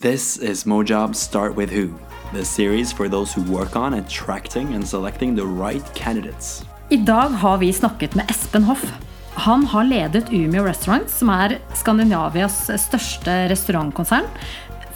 [0.00, 1.88] This is Mojobs Start With Who,
[2.32, 6.64] the series for those who work on attracting and selecting the right candidates.
[6.88, 8.92] I dag har vi snakket med Espen Hoff.
[9.34, 14.24] Han har ledet Umeå Restaurants, som er Skandinavias største restaurantkonsern,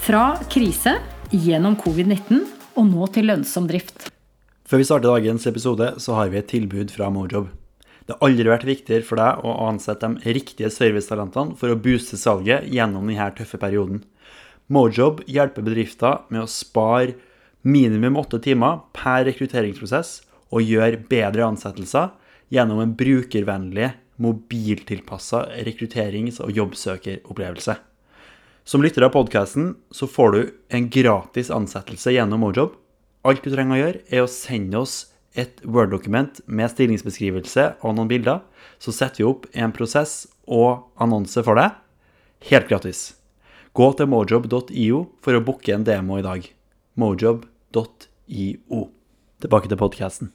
[0.00, 0.96] fra krise
[1.28, 2.40] gjennom covid-19
[2.72, 4.08] og nå til lønnsom drift.
[4.64, 7.52] Før vi starter dagens episode, så har vi et tilbud fra Mojob.
[8.08, 12.16] Det har aldri vært viktigere for deg å ansette de riktige servicetalentene for å booste
[12.16, 14.00] salget gjennom denne tøffe perioden.
[14.72, 17.18] Mojob hjelper bedrifter med å spare
[17.64, 20.22] minimum åtte timer per rekrutteringsprosess
[20.54, 22.12] og gjøre bedre ansettelser
[22.52, 27.74] gjennom en brukervennlig, mobiltilpassa rekrutterings- og jobbsøkeropplevelse.
[28.64, 30.40] Som lytter av podkasten så får du
[30.72, 32.72] en gratis ansettelse gjennom Mojob.
[33.24, 34.94] Alt du trenger å gjøre, er å sende oss
[35.36, 38.40] et Word-dokument med stillingsbeskrivelse og noen bilder.
[38.80, 41.76] Så setter vi opp en prosess og annonse for deg,
[42.48, 43.10] helt gratis.
[43.74, 46.44] Gå til mojob.io for å booke en demo i dag.
[47.02, 48.82] Mojob.io.
[49.42, 50.28] Tilbake til podkasten.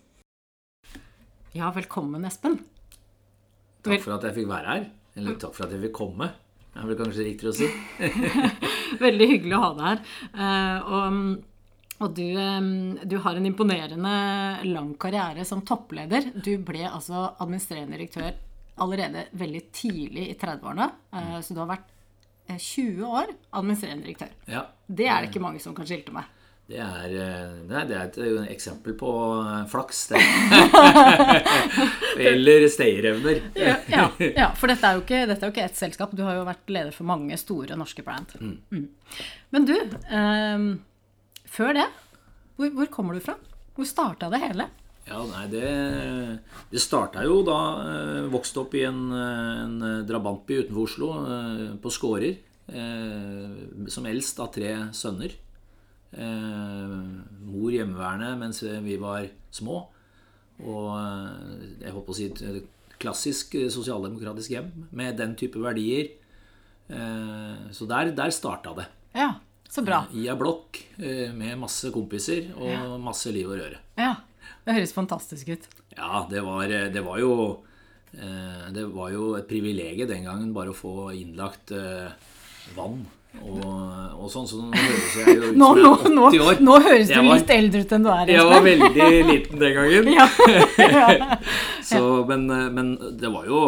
[1.56, 2.58] Ja, velkommen, Espen.
[3.88, 4.84] Takk for at jeg fikk være her.
[5.16, 6.28] Eller takk for at jeg fikk komme.
[6.74, 7.70] Det er vel kanskje riktigere å si.
[9.06, 10.02] Veldig hyggelig å ha deg her.
[10.34, 11.22] Eh, og,
[12.04, 12.68] og du, eh,
[13.06, 14.18] du, har en imponerende
[14.68, 16.28] lang karriere som toppleder.
[16.36, 18.36] Du ble altså administrerende direktør
[18.84, 20.90] allerede veldig tidlig i 30-årene.
[21.16, 21.96] Eh, så du har vært
[22.58, 24.34] 20 år administrerende direktør.
[24.50, 24.66] Ja.
[24.88, 26.28] Det er det ikke mange som kan skilte med.
[26.70, 27.14] Det er,
[27.66, 29.12] nei, det er et eksempel på
[29.72, 30.20] flaks, det.
[32.30, 33.40] Eller stayerevner.
[33.58, 36.14] ja, ja, ja, for dette er, jo ikke, dette er jo ikke ett selskap.
[36.14, 38.36] Du har jo vært leder for mange store norske brand.
[38.38, 38.60] Mm.
[38.70, 39.24] Mm.
[39.50, 40.68] Men du, eh,
[41.50, 41.88] før det,
[42.60, 43.34] hvor, hvor, kommer du fra?
[43.74, 44.70] Hvor starta det hele?
[45.10, 45.66] Ja, nei, Det,
[46.70, 51.92] det starta jo da eh, Vokste opp i en, en drabantby utenfor Oslo, eh, på
[51.94, 52.38] Skårer.
[52.70, 55.34] Eh, som eldst av tre sønner.
[56.14, 56.94] Eh,
[57.50, 59.82] mor hjemmeværende mens vi var små.
[60.62, 66.12] Og eh, jeg håper å si et klassisk sosialdemokratisk hjem med den type verdier.
[66.90, 68.90] Eh, så der, der starta det.
[69.18, 69.32] Ja,
[69.70, 70.04] så bra.
[70.14, 73.82] I ei blokk med masse kompiser og masse liv og røre.
[73.98, 74.16] Ja,
[74.66, 75.70] Det høres fantastisk ut.
[75.96, 77.34] Ja, det var, det var jo
[78.10, 81.74] Det var jo et privilegium den gangen bare å få innlagt
[82.74, 83.04] vann
[83.38, 83.60] og,
[84.18, 86.62] og, sånn, så nå høres jeg jo ut som jeg er 80 år.
[86.66, 88.32] Nå, høres du litt eldre ut enn du er.
[88.34, 90.10] Jeg var veldig liten den gangen.
[90.98, 91.38] ja.
[91.86, 92.90] så, men, men,
[93.22, 93.62] det var jo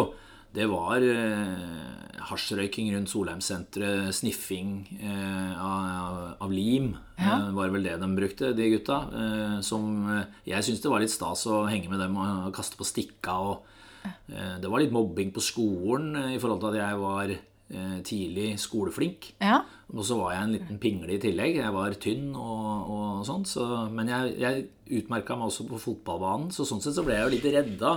[0.52, 1.91] Det var eh,
[2.28, 6.92] hasjrøyking rundt Solheimsenteret, sniffing eh, av, av, lim.
[7.18, 7.38] Ja.
[7.38, 8.98] Eh, var vel det de brukte, de gutta.
[9.22, 12.78] Eh, som eh, jeg syntes det var litt stas å henge med dem og kaste
[12.80, 13.38] på stikka.
[13.52, 17.34] Og, eh, det var litt mobbing på skolen i forhold til at jeg var
[17.72, 19.30] Eh, tidlig skoleflink.
[19.40, 19.62] Ja.
[19.96, 21.56] Og så var jeg en liten pingle i tillegg.
[21.56, 23.46] Jeg var tynn og, og sånn.
[23.48, 24.66] Så, men jeg, jeg
[25.00, 27.94] utmerka meg også på fotballbanen, så sånn sett så ble jeg jo litt redda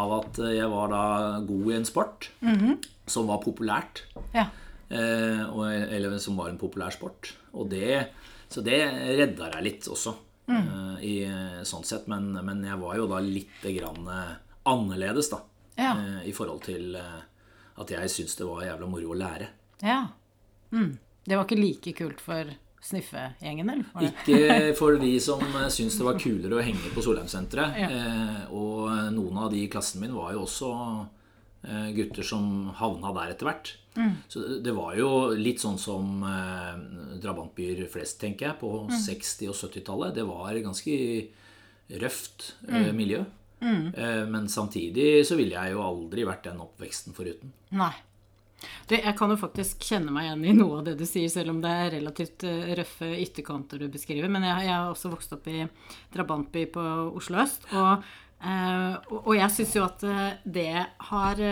[0.00, 1.04] av at jeg var da
[1.44, 2.74] god i en sport mm -hmm.
[3.06, 4.04] Som var populært.
[4.34, 4.48] Ja.
[4.88, 5.42] Eh,
[5.96, 7.34] eller som var en populær sport.
[7.56, 8.08] Og det,
[8.48, 8.80] så det
[9.18, 10.14] redda deg litt også,
[10.50, 10.56] mm.
[10.56, 11.14] eh, i
[11.66, 12.10] sånn sett.
[12.10, 14.10] Men, men, jeg var jo da litt grann
[14.66, 15.40] annerledes, da.
[15.76, 15.94] Ja.
[15.98, 17.24] Eh, I forhold til eh,
[17.76, 19.50] at jeg syntes det var jævla moro å lære.
[19.84, 20.06] Ja.
[20.72, 20.96] Mm.
[21.26, 22.54] Det var ikke like kult for
[22.86, 24.08] sniffegjengen, eller?
[24.08, 27.80] Ikke for de som syntes det var kulere å henge på Solheimsenteret.
[27.82, 27.90] Ja.
[27.90, 31.15] Eh, og noen av de i klassen min var jo også eh,
[31.96, 33.72] gutter som havna der etter hvert.
[33.96, 34.12] Mm.
[34.28, 36.74] Så det var jo litt sånn som eh,
[37.22, 38.96] drabantbyer flest, tenker jeg, på mm.
[39.06, 40.16] 60- og 70-tallet.
[40.18, 40.96] Det var ganske
[42.02, 42.96] røft eh, mm.
[42.96, 43.22] miljø.
[43.60, 43.94] Mm.
[43.94, 47.54] Eh, men samtidig så ville jeg jo aldri vært den oppveksten foruten.
[47.76, 47.94] Nei.
[48.88, 51.52] Du, jeg kan jo faktisk kjenne meg igjen i noe av det du sier, selv
[51.52, 54.30] om det er relativt eh, røffe ytterkanter du beskriver.
[54.32, 55.64] Men jeg, jeg har også vokst opp i
[56.14, 56.84] drabantby på
[57.16, 57.68] Oslo øst.
[57.72, 58.06] Og,
[58.42, 60.68] eh, og jeg syns jo at eh, det
[61.10, 61.42] har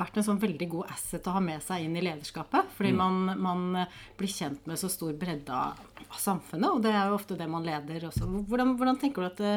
[0.00, 2.72] vært en sånn veldig god asset å ha med seg inn i lederskapet.
[2.76, 3.00] Fordi mm.
[3.00, 3.86] man, man,
[4.18, 7.66] blir kjent med så stor bredde av samfunnet, og det er jo ofte det man
[7.66, 8.28] leder også.
[8.48, 9.54] Hvordan, hvordan tenker du at det,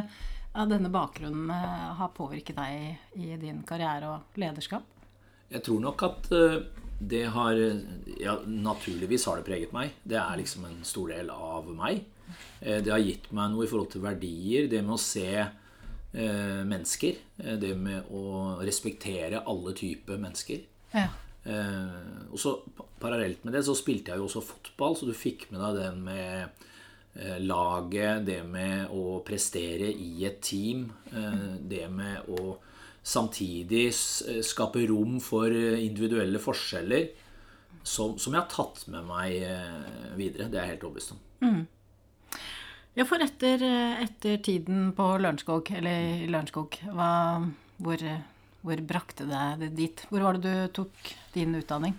[0.54, 4.86] denne bakgrunnen eh, har påvirket deg i din karriere og lederskap?
[5.54, 6.62] Jeg tror nok at eh,
[7.04, 7.58] det har
[8.22, 9.96] Ja, naturligvis har det preget meg.
[10.04, 12.06] Det er liksom en stor del av meg.
[12.62, 14.70] Eh, det har gitt meg noe i forhold til verdier.
[14.72, 15.52] Det med å se eh,
[16.14, 17.16] mennesker.
[17.58, 20.60] Det med å respektere alle typer mennesker.
[20.94, 21.08] Ja.
[21.44, 22.54] Eh, og så
[23.02, 25.98] Parallelt med det så spilte jeg jo også fotball, så du fikk med deg den
[26.06, 26.62] med
[27.14, 32.56] Eh, laget, det med å prestere i et team, eh, det med å
[33.06, 37.12] samtidig skape rom for individuelle forskjeller.
[37.84, 40.48] som, som, jeg har tatt med meg eh, videre.
[40.48, 41.20] Det er jeg helt overbevist om.
[42.94, 43.64] Ja, for etter,
[44.04, 48.04] etter tiden på Lørenskog, eller Lørenskog, hvor,
[48.62, 50.04] hvor brakte det deg dit?
[50.12, 51.96] Hvor var det du tok din utdanning?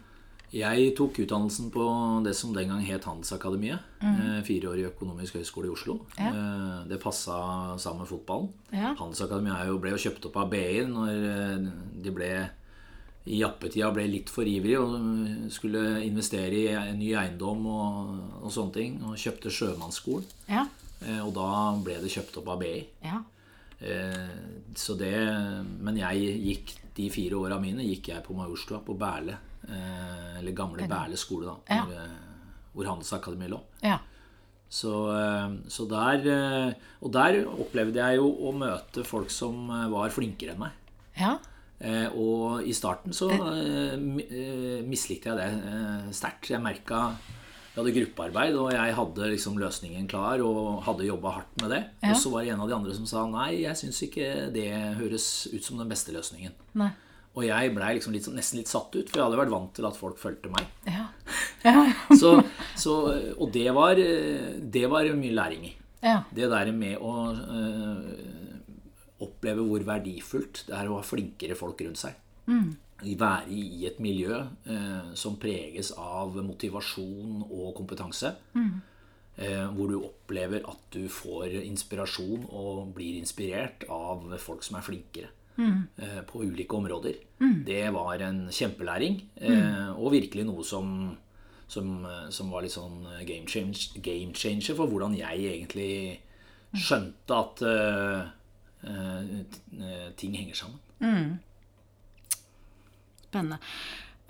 [0.54, 1.84] Jeg tok utdannelsen på
[2.22, 3.82] det som den gang het Handelsakademiet.
[4.04, 4.42] Mm.
[4.46, 5.96] Fireårig økonomisk høgskole i Oslo.
[6.14, 6.28] Ja.
[6.30, 8.52] Eh, Det passa sammen med fotballen.
[8.70, 8.92] Ja.
[9.00, 11.66] Handelsakademiet ble jo kjøpt opp av BI når eh,
[12.04, 12.30] de ble
[13.24, 18.14] i jappetida ble litt for ivrige og skulle investere i en ny eiendom og,
[18.44, 18.98] og sånne ting.
[19.08, 20.30] Og kjøpte Sjømannsskolen.
[20.46, 20.68] Ja.
[21.02, 21.48] Eh, Og da
[21.84, 22.86] ble det kjøpt opp av BI.
[23.04, 23.20] Ja.
[23.80, 24.28] Eh,
[24.74, 25.14] Så det,
[25.80, 29.36] men jeg gikk de fire åra mine gikk jeg på Majorstua, på Berle.
[29.68, 31.56] eh, Eller gamle Berle skole, da.
[31.74, 31.84] Ja.
[32.74, 33.60] Hvor, Handelsakademiet lå.
[33.82, 33.98] Ja.
[34.68, 34.90] Så,
[35.68, 40.72] så der Og der opplevde jeg jo å møte folk som var flinkere enn meg.
[41.16, 41.36] Ja.
[41.80, 43.28] Eh, Og i starten så
[44.86, 46.50] mislikte jeg det sterkt.
[46.50, 47.12] Jeg merka
[47.74, 51.80] vi hadde gruppearbeid, og jeg hadde liksom løsningen klar og hadde jobba hardt med det.
[52.04, 52.12] Ja.
[52.12, 54.68] Og så var det en av de andre som sa nei, jeg syns ikke det
[55.00, 56.54] høres ut som den beste løsningen.
[56.78, 56.92] Nei.
[57.34, 59.98] Og jeg blei liksom nesten litt satt ut, for jeg hadde vært vant til at
[59.98, 60.70] folk fulgte meg.
[60.90, 61.08] Ja.
[61.64, 61.80] Ja.
[62.12, 62.34] Så,
[62.76, 62.92] så,
[63.40, 65.70] og det var, det var mye læring i.
[66.04, 66.18] Ja.
[66.28, 68.74] Det der med å øh,
[69.24, 72.18] oppleve hvor verdifullt det er å ha flinkere folk rundt seg.
[73.02, 74.36] Være i et miljø
[74.66, 78.34] eh, som preges av motivasjon og kompetanse.
[79.36, 84.82] Eh, hvor du opplever at du får inspirasjon og blir inspirert av folk som er
[84.86, 85.28] flinkere.
[85.98, 87.14] eh, På ulike områder.
[87.64, 91.16] Det var en kjempelæring, eh, og virkelig noe som
[91.66, 96.18] som, eh, som var litt sånn game, change, game changer for hvordan jeg egentlig
[96.74, 97.56] skjønte at
[100.16, 100.78] ting henger sammen.
[103.34, 103.58] Spennende.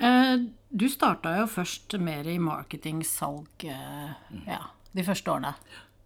[0.01, 0.37] Eh,
[0.75, 4.63] Du starta jo først mer i marketing, salg, eh, ja,
[4.97, 5.53] de første årene.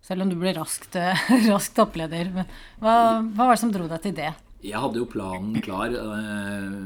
[0.05, 1.17] Selv om du ble raskt, eh,
[1.49, 2.29] raskt toppleder.
[2.35, 2.45] Men
[2.83, 4.35] hva, hva var det som dro deg til det?
[4.61, 6.77] Jeg hadde jo planen klar eh,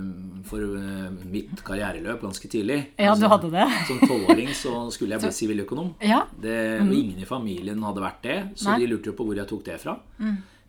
[0.46, 2.78] for eh, mitt karriereløp ganske tidlig.
[3.00, 3.66] Ja, du Altså, hadde det.
[3.88, 5.94] Som tolvåring så skulle jeg bli siviløkonom.
[6.06, 6.20] Ja.
[6.38, 6.92] Det, mm.
[7.00, 8.76] ingen i familien hadde vært det, så Nei.
[8.76, 8.82] Mm.
[8.84, 9.96] de lurte jo på hvor jeg tok det fra.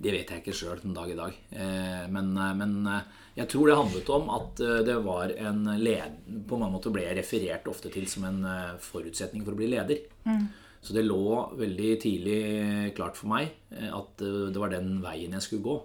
[0.03, 1.35] Det vet jeg ikke sjøl den dag i dag.
[1.53, 2.79] Eh, men, men
[3.33, 6.19] jeg tror det handlet om at eh, det var en led...
[6.49, 9.71] På mange måter ble jeg referert ofte til som en eh, forutsetning for å bli
[9.71, 10.03] leder.
[10.27, 10.45] Mm.
[10.83, 11.23] Så det lå
[11.57, 12.37] veldig tidlig
[12.97, 15.79] klart for meg eh, at det var den veien jeg skulle gå.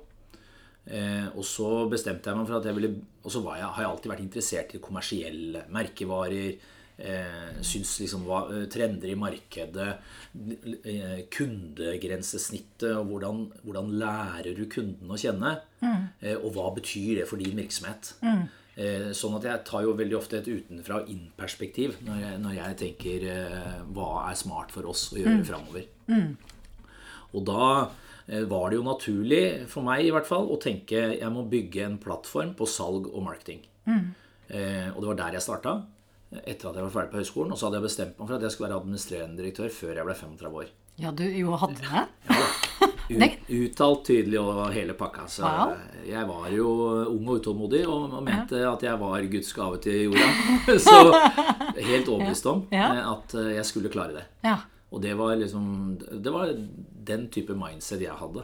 [0.89, 2.89] Og så bestemte jeg meg for at jeg ville
[3.21, 6.55] Og så jeg, har jeg alltid vært interessert i kommersielle merkevarer.
[6.99, 9.99] Eh, syns liksom hva, eh, trender i markedet,
[10.83, 15.61] eh, kundegrensesnittet og hvordan, hvordan lærer du kunden å kjenne?
[16.21, 18.15] Eh, og hva betyr det for din virksomhet?
[18.77, 22.77] Eh, sånn at jeg tar jo veldig ofte et utenfra og inn-perspektiv når, når jeg
[22.83, 25.87] tenker eh, hva er smart for oss å gjøre framover.
[27.35, 27.91] Og da
[28.29, 31.99] var det jo naturlig, for meg i hvert fall, å tenke jeg må bygge en
[31.99, 33.63] plattform på salg og marketing.
[34.49, 35.73] Eh, og det var der jeg starta.
[36.45, 37.53] Etter at jeg var ferdig på høyskolen.
[37.53, 40.05] Og så hadde jeg bestemt meg for at jeg skulle være administrerende direktør før jeg
[40.09, 40.69] ble 35 år.
[40.99, 42.03] Ja, du jo hadde det?
[43.09, 45.25] Ut, uttalt tydelig og hele pakka.
[45.31, 45.77] Så Wow.
[46.05, 46.69] jeg var jo
[47.15, 50.29] ung og utålmodig og, og mente at jeg var Guds gave til jorda.
[50.89, 50.99] så
[51.79, 52.91] helt overbevist om Ja.
[52.99, 54.27] eh, at eh, jeg skulle klare det.
[54.45, 54.59] Ja.
[54.91, 56.53] Og det var liksom Det var
[57.09, 58.43] den type mindset jeg hadde.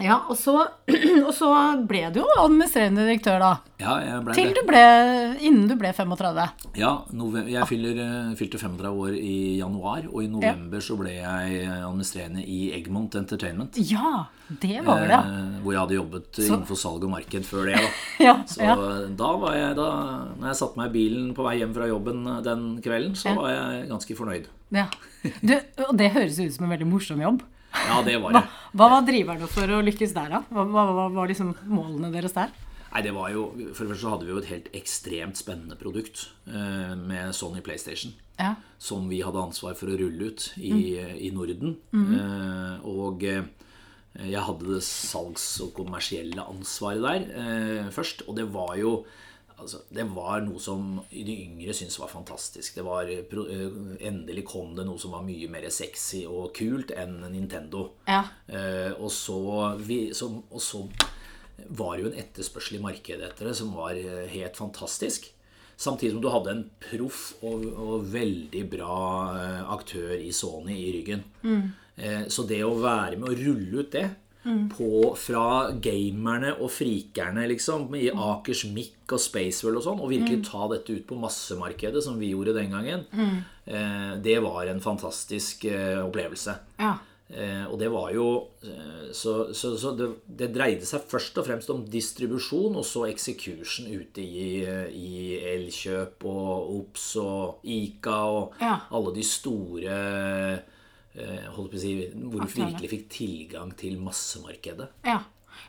[0.00, 0.54] Ja og, så,
[1.26, 1.50] og så
[1.88, 3.50] ble du jo administrerende direktør, da.
[3.80, 4.56] Ja, jeg ble Til det.
[4.60, 4.80] du ble
[5.46, 6.46] Innen du ble 35.
[6.76, 6.90] Ja,
[7.48, 12.44] jeg fyller, eh, fylte 35 år i januar, og i november så ble jeg administrerende
[12.44, 13.78] i Egmont Entertainment.
[13.90, 14.26] Ja,
[14.60, 15.20] det var det.
[15.20, 17.78] eh, Hvor jeg hadde jobbet innenfor salg og marked før det.
[17.80, 17.90] da
[18.28, 18.74] Ja, Så ja.
[19.16, 19.88] da var jeg da
[20.40, 23.34] Når jeg satte meg i bilen på vei hjem fra jobben den kvelden, så Ja.
[23.40, 24.50] var jeg ganske fornøyd.
[24.74, 24.86] ja.
[25.44, 25.52] Du,
[25.84, 27.42] og det høres ut som en veldig morsom jobb.
[27.74, 28.48] Ja, det var Hva, det.
[28.78, 30.40] hva var driverne for å lykkes der, da?
[30.50, 32.50] Hva, hva, hva var liksom målene deres der?
[32.90, 33.44] Nei, det var jo
[33.76, 37.62] For det første så hadde vi jo et helt ekstremt spennende produkt eh, med Sony
[37.62, 38.16] PlayStation.
[38.40, 38.54] Ja.
[38.80, 41.74] som vi hadde ansvar for å rulle ut i, i Norden.
[41.92, 43.42] Eh, og eh,
[44.16, 48.24] jeg hadde det salgs- og kommersielle ansvaret der eh, først.
[48.26, 48.94] Og det var jo
[49.60, 52.74] altså, Det var noe som de yngre syntes var fantastisk.
[52.76, 56.90] Det var, eh, eh, endelig kom det noe som var mye mer sexy og kult
[56.90, 57.90] enn Nintendo.
[58.08, 58.24] Ja.
[58.48, 59.40] Eh, og, så,
[59.78, 60.84] vi, så, og så
[61.68, 65.30] var det jo en etterspørsel i markedet etter det som var eh, helt fantastisk.
[65.80, 68.96] Samtidig som du hadde en proff og, og veldig bra
[69.72, 71.22] aktør i Sony i ryggen.
[72.00, 74.08] Eh, så det å være med å rulle ut det
[74.42, 74.88] på,
[75.20, 80.68] fra gamerne og frikerne, liksom, i Akers Mic og Spacewell og sånn, og virkelig ta
[80.72, 83.04] dette ut på massemarkedet, som vi gjorde den gangen,
[83.66, 86.54] eh, det var en fantastisk eh, opplevelse.
[86.80, 86.94] Ja.
[87.30, 88.24] Eh, og det var jo
[88.66, 93.04] eh, Så, så, så det, det dreide seg først og fremst om distribusjon, og så
[93.06, 98.80] execution ute i, eh, i Elkjøp og Ops og Ica og Ja.
[98.90, 100.00] alle de store
[101.14, 104.86] holdt på å si, Hvor du virkelig fikk tilgang til massemarkedet.
[105.06, 105.18] Ja.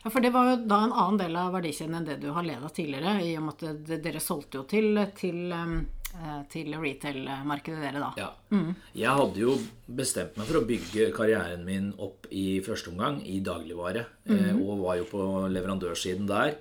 [0.04, 2.46] ja, for det var jo da en annen del av verdikjeden enn det du har
[2.46, 5.78] leda tidligere, i og med at dere solgte jo til, til, um,
[6.14, 8.12] eh, til retail-markedet dere da.
[8.22, 8.30] Ja.
[8.94, 9.56] Jeg hadde jo
[9.86, 14.06] bestemt meg for å bygge karrieren min opp i første omgang i dagligvare.
[14.30, 14.62] Mm.
[14.62, 16.54] Og var jo på leverandørsiden der.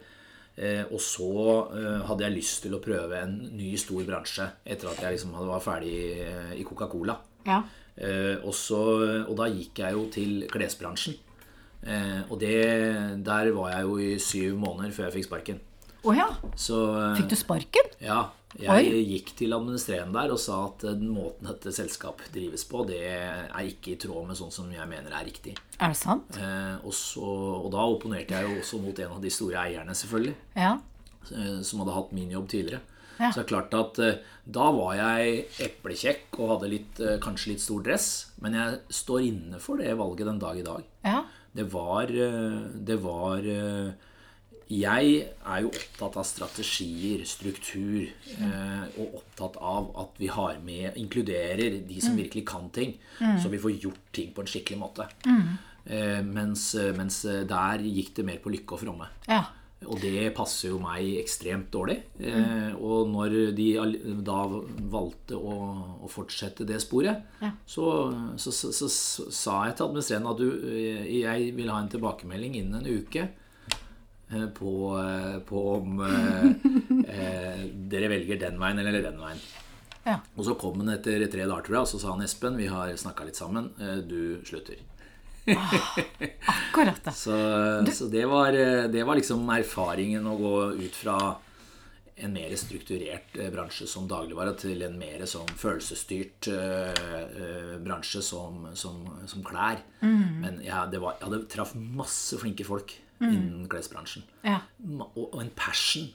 [0.55, 1.31] Eh, Og så
[1.73, 5.35] eh, hadde jeg lyst til å prøve en ny stor bransje etter at jeg liksom
[5.37, 5.95] hadde var ferdig
[6.25, 7.15] eh, i Coca-Cola.
[7.47, 7.61] Ja.
[7.97, 8.55] Eh, og,
[9.27, 11.17] og da gikk jeg jo til klesbransjen.
[11.81, 12.55] Eh, og det,
[13.25, 15.59] der var jeg jo i syv måneder før jeg fikk sparken.
[16.01, 16.27] Å ja.
[16.57, 17.89] Så eh, Fikk du sparken?
[18.01, 18.21] ja,
[18.57, 19.01] jeg Oi.
[19.13, 23.61] gikk til administrerende der og sa at den måten dette selskapet drives på, det er
[23.69, 25.53] ikke i tråd med sånn som jeg mener er riktig.
[25.79, 26.35] Er det sant?
[26.41, 27.23] Eh, og, så,
[27.61, 30.73] og da opponerte jeg jo også mot en av de store eierne, selvfølgelig, Ja.
[31.63, 32.81] som hadde hatt min jobb tidligere.
[33.21, 33.29] Ja.
[33.29, 37.51] Så det er klart at eh, da var jeg eplekjekk og hadde litt, eh, kanskje
[37.53, 38.07] litt stor dress,
[38.41, 40.87] men jeg står inne for det valget den dag i dag.
[41.05, 41.19] Ja.
[41.53, 43.43] Det var eh, Det var
[44.71, 48.07] Jeg er jo opptatt av strategier, struktur,
[48.39, 53.51] eh, og opptatt av at vi har med Inkluderer de som virkelig kan ting, så
[53.51, 55.09] vi får gjort ting på en skikkelig måte.
[55.83, 59.11] Eh, mens, mens der gikk det mer på lykke og fromme.
[59.27, 59.43] Ja.
[59.89, 61.97] Og det passer jo meg ekstremt dårlig.
[62.21, 63.65] Eh, og når de
[64.21, 64.43] da
[64.93, 65.55] valgte å,
[66.05, 67.49] å fortsette det sporet, Ja.
[67.65, 67.87] så,
[68.37, 68.89] så, så, så,
[69.33, 73.25] sa jeg til administrerende at du, eh, jeg vil ha en tilbakemelding innen en uke
[73.25, 74.75] eh, på,
[75.49, 79.41] på om eh, dere velger den veien eller den veien.
[80.05, 80.19] Ja.
[80.37, 82.69] Og så kom han etter tre dager, tror jeg, og så sa han Espen, vi
[82.69, 83.73] har snakka litt sammen,
[84.05, 84.77] du slutter.
[85.45, 87.13] Akkurat det.
[87.17, 87.37] Så,
[87.93, 88.51] så det, var,
[88.91, 91.17] det var liksom erfaringen å gå ut fra
[92.21, 98.67] en mer strukturert eh, bransje som dagligvare til en mer sånn følelsesstyrt eh, bransje som,
[98.77, 99.81] som, som klær.
[100.01, 104.25] Men jeg, det var, jeg hadde traff masse flinke folk innen klesbransjen.
[104.45, 104.59] Ja.
[105.09, 106.09] Og, og en passion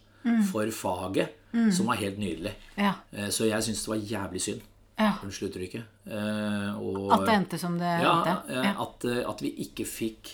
[0.50, 1.34] for faget
[1.74, 2.50] som var helt nydelig.
[2.74, 2.96] Ja.
[3.30, 4.64] Så jeg syns det var jævlig synd.
[4.96, 5.12] Ja.
[5.22, 5.84] Unnskyld uttrykket.
[6.08, 8.54] Eh, og- At det endte som det ja, endte.
[8.54, 8.74] Ja.
[8.80, 10.30] At, eh, at vi ikke fikk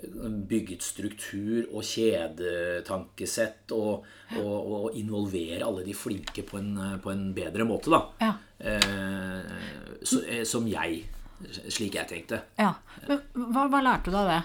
[0.00, 4.06] eh, bygget struktur og kjedetankesett og,
[4.38, 6.72] og, og involvere alle de flinke på en,
[7.04, 8.00] på en bedre måte, da.
[8.22, 8.32] Ja.
[8.58, 9.42] Eh,
[10.02, 11.02] så, som jeg.
[11.70, 12.40] Slik jeg tenkte.
[12.58, 12.72] Ja.
[13.06, 14.40] Hva, hva lærte du av det?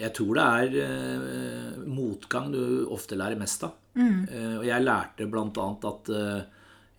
[0.00, 3.76] Jeg tror det er motgang du ofte lærer mest av.
[3.96, 4.26] Mm.
[4.58, 5.66] og jeg lærte bl.a.
[5.88, 6.42] at eh,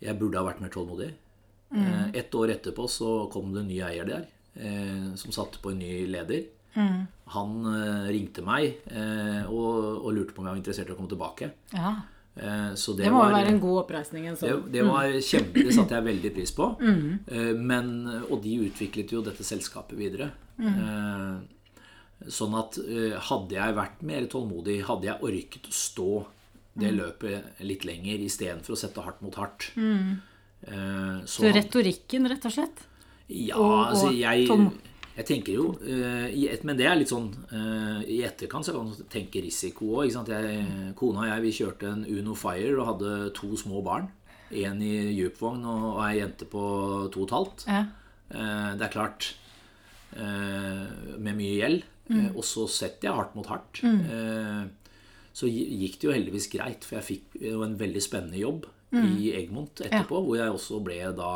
[0.03, 1.13] jeg burde ha vært mer tålmodig.
[1.67, 2.13] Mm.
[2.15, 4.21] ett år etterpå så kom det en ny eier der,
[4.55, 6.45] eh, som satte på en ny leder.
[7.33, 10.97] Han eh, ringte meg eh, og, og lurte på om jeg var interessert i å
[10.99, 11.49] komme tilbake.
[11.73, 11.91] Ja.
[12.37, 14.29] Eh, så det, Det må jo være en god oppreisning.
[14.29, 14.63] En det, sånn.
[14.71, 16.69] det var kjempe, det satte jeg veldig pris på.
[16.79, 17.59] Mm.
[17.67, 17.91] Men,
[18.29, 20.31] og de utviklet jo dette selskapet videre.
[20.61, 21.37] Eh,
[22.33, 26.07] Sånn at eh, hadde jeg vært mer tålmodig, hadde jeg orket å stå
[26.77, 30.19] det løpet litt lenger istedenfor å sette hardt mot hardt Mm.
[31.25, 32.83] så Så retorikken, rett og slett?
[33.29, 34.47] ja, Og- altså jeg,
[35.17, 38.95] jeg tenker jo eh, Men det er litt sånn eh, I etterkant så kan man
[39.09, 40.11] tenke risiko òg.
[40.95, 44.09] Kona og jeg vi kjørte en Uno Fire og hadde to små barn.
[44.51, 47.65] En i djupvogn og, ei jente på to og et halvt.
[47.67, 47.85] Ja.
[48.31, 49.33] Eh, det er klart
[50.15, 51.83] eh, Med mye gjeld.
[52.09, 52.29] Mm.
[52.37, 53.81] og så setter jeg hardt mot hardt.
[53.83, 54.67] Eh,
[55.37, 58.65] så gikk det jo heldigvis greit, for jeg fikk jo en veldig spennende jobb
[58.97, 61.31] i Egmont etterpå, hvor jeg også ble da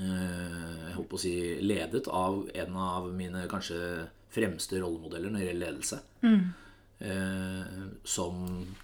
[0.00, 5.48] eh, jeg håper å si ledet av en av mine kanskje fremste rollemodeller når det
[5.50, 6.00] gjelder ledelse.
[6.26, 6.46] Mm.
[8.08, 8.38] som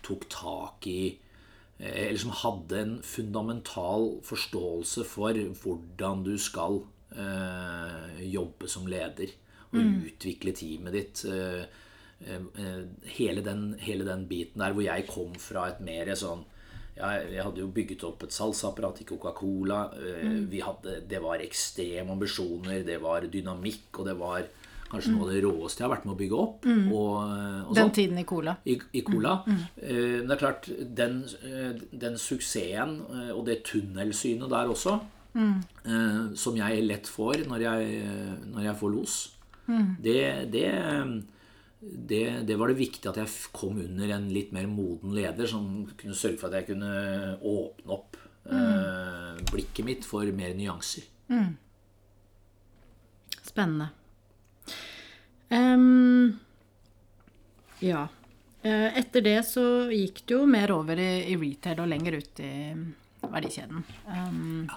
[0.04, 1.14] tok tak i
[1.78, 6.82] eh, Eller som hadde en fundamental forståelse for hvordan du skal
[7.16, 9.32] eh, jobbe som leder.
[9.72, 11.22] Og utvikle teamet ditt.
[12.26, 12.82] Eh, eh,
[13.18, 16.44] hele, den, hele den biten der hvor jeg kom fra et mer sånn
[16.92, 19.78] jeg, jeg hadde jo bygget opp et salgsapparat i Coca-Cola.
[19.96, 24.44] eh, hadde, Det var ekstreme ambisjoner, det var dynamikk, og det var
[24.92, 26.66] kanskje noe av det råeste jeg har vært med å bygge opp.
[26.92, 27.14] Og,
[27.64, 28.58] og Den tiden i Cola.
[28.68, 29.38] i, i Cola.
[29.46, 29.62] Mm.
[29.80, 30.68] Men det er klart,
[31.00, 31.22] den,
[32.04, 32.98] den suksessen
[33.32, 34.98] og det tunnelsynet der også,
[35.32, 38.02] eh, som jeg lett får når jeg,
[38.52, 39.16] når jeg får los,
[40.04, 40.20] Det,
[40.52, 40.68] det,
[41.82, 45.66] det, det var det viktig at jeg kom under en litt mer moden leder som
[45.98, 46.92] kunne sørge for at jeg kunne
[47.42, 51.08] åpne opp eh, blikket mitt for mer nyanser.
[53.42, 53.90] Spennende.
[55.52, 56.38] Um,
[57.82, 58.06] ja.
[58.62, 62.42] Eh, Etter det så gikk du jo mer over i, i retail og lenger ut
[62.46, 62.52] i
[63.22, 63.82] verdikjeden.
[64.06, 64.68] Ehm,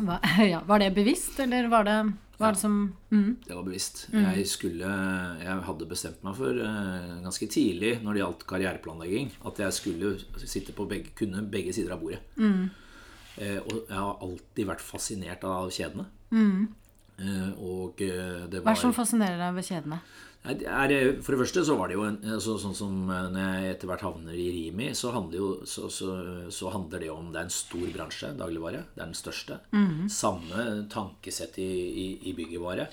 [0.00, 0.18] hva,
[0.52, 1.96] ja, var det bevisst, eller var det,
[2.40, 2.76] var det som
[3.10, 4.06] mm, Det var bevisst.
[4.12, 4.90] Jeg skulle
[5.42, 10.14] Jeg hadde bestemt meg for uh, ganske tidlig når det gjaldt karriereplanlegging, at jeg skulle
[10.44, 12.22] sitte på begge, kunne begge sider av bordet.
[13.40, 16.08] Eh, og jeg har alltid vært fascinert av kjedene.
[17.20, 20.00] Eh, og eh, det Hva er det som fascinerer deg ved kjedene?
[20.44, 23.40] Er, eh, for det første så var det jo en, så, sånn som eh, når
[23.44, 26.14] jeg etter hvert havner i Rimi, så handler, jo, så, så,
[26.48, 28.84] så handler det om det er en stor bransje, dagligvare.
[28.94, 29.60] Det er den største.
[30.08, 31.70] Samme tankesett i,
[32.04, 32.88] i, i byggevare.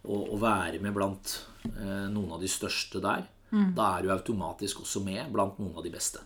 [0.00, 1.34] Å være med blant
[1.72, 3.26] eh, noen av de største der,
[3.74, 6.20] da er du automatisk også med blant noen av de beste.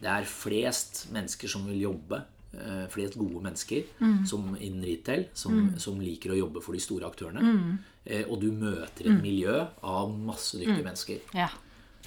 [0.00, 2.22] Det er flest mennesker som vil jobbe.
[2.54, 3.82] Eh, Flest gode mennesker
[4.26, 7.78] som innen retail, som, som liker å jobbe for de store aktørene.
[8.04, 11.18] Eh, Og du møter et miljø av masse dyktige mennesker.
[11.36, 11.48] Ja.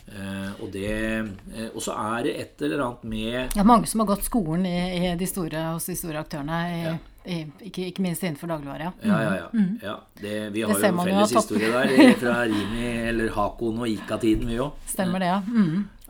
[0.07, 3.85] Eh, og det eh, Og så er det et eller annet med Det er mange
[3.87, 6.95] som har gått skolen i, i de store, hos de store aktørene, i,
[7.29, 7.37] i,
[7.69, 8.89] ikke, ikke minst innenfor dagligvare.
[9.05, 9.11] Ja.
[9.11, 9.65] Ja, ja, ja.
[9.85, 13.93] ja det, vi har det jo en felles historie der fra Rimi eller Hakon og
[13.93, 14.73] Ika-tiden, vi òg.
[14.89, 15.39] Stemmer det, ja.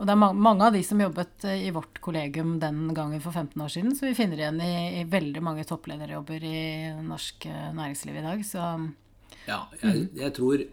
[0.02, 0.04] Mm.
[0.04, 3.22] Og det er ma mange av de som jobbet eh, i vårt kollegium den gangen
[3.22, 6.62] for 15 år siden, så vi finner igjen i, i veldig mange topplederjobber i
[7.06, 8.42] norsk eh, næringsliv i dag.
[8.46, 8.64] Så
[9.46, 10.64] Ja, jeg, jeg tror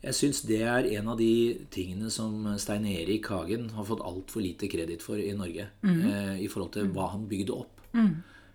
[0.00, 4.40] Jeg syns det er en av de tingene som Stein Erik Hagen har fått altfor
[4.40, 5.66] lite kreditt for i Norge.
[5.84, 7.82] Eh, I forhold til hva han bygde opp.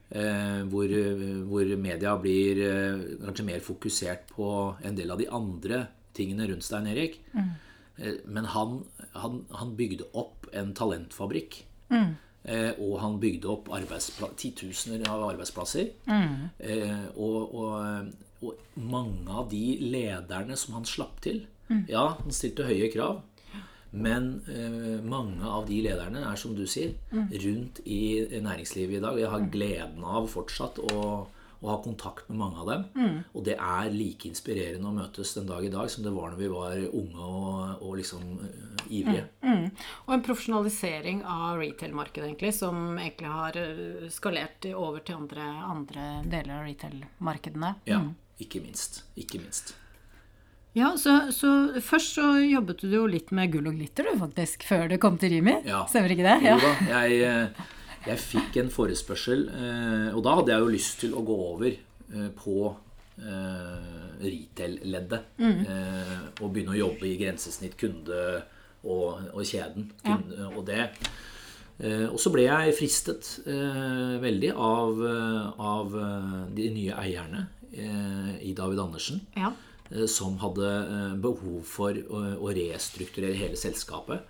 [0.10, 0.90] Eh, hvor,
[1.50, 4.50] hvor media blir eh, kanskje mer fokusert på
[4.86, 7.22] en del av de andre tingene rundt Stein Erik.
[7.34, 7.54] Eh,
[8.26, 8.84] men han,
[9.14, 11.62] han, han bygde opp en talentfabrikk.
[12.46, 13.72] Eh, og han bygde opp
[14.38, 15.88] titusener av arbeidsplasser.
[16.60, 18.12] Eh, og, og,
[18.46, 21.46] og mange av de lederne som han slapp til
[21.90, 23.24] Ja, han stilte høye krav.
[23.96, 26.94] Men eh, mange av de lederne er, som du sier,
[27.48, 29.18] rundt i næringslivet i dag.
[29.18, 31.28] Jeg har gleden av fortsatt å,
[31.66, 32.84] å ha kontakt med mange av dem.
[33.34, 36.42] Og det er like inspirerende å møtes den dag i dag som det var når
[36.42, 39.26] vi var unge og, og liksom uh, ivrige.
[40.06, 46.06] Og en profesjonalisering av retail-markedet, egentlig, som egentlig har eh, skalert over til andre, andre
[46.30, 47.74] deler av retail-markedene.
[47.90, 48.04] Ja,
[48.42, 49.04] ikke minst.
[49.20, 49.76] Ikke minst.
[50.76, 51.50] Ja, så, så
[51.80, 55.16] først så jobbet du jo litt med gull og glitter, du, faktisk, før du kom
[55.22, 55.62] til Rimi.
[55.64, 55.86] Ja.
[55.88, 56.36] Stemmer ikke det?
[56.44, 57.70] Jo da, jeg, eh,
[58.06, 61.72] jeg fikk en forespørsel, eh, og da hadde jeg jo lyst til å gå over
[61.72, 65.32] eh, på eh, retail-leddet.
[65.42, 65.62] Mm.
[66.40, 68.20] Og begynne å jobbe i grensesnitt kunde
[68.86, 69.90] og, og kjeden.
[70.06, 70.90] Kunde, og det
[71.76, 75.02] og så ble jeg fristet veldig av,
[75.60, 75.96] av
[76.56, 77.42] de nye eierne
[78.40, 79.50] i David Andersen Ja.
[80.08, 84.24] som hadde eh, behov for å, å restrukturere hele selskapet.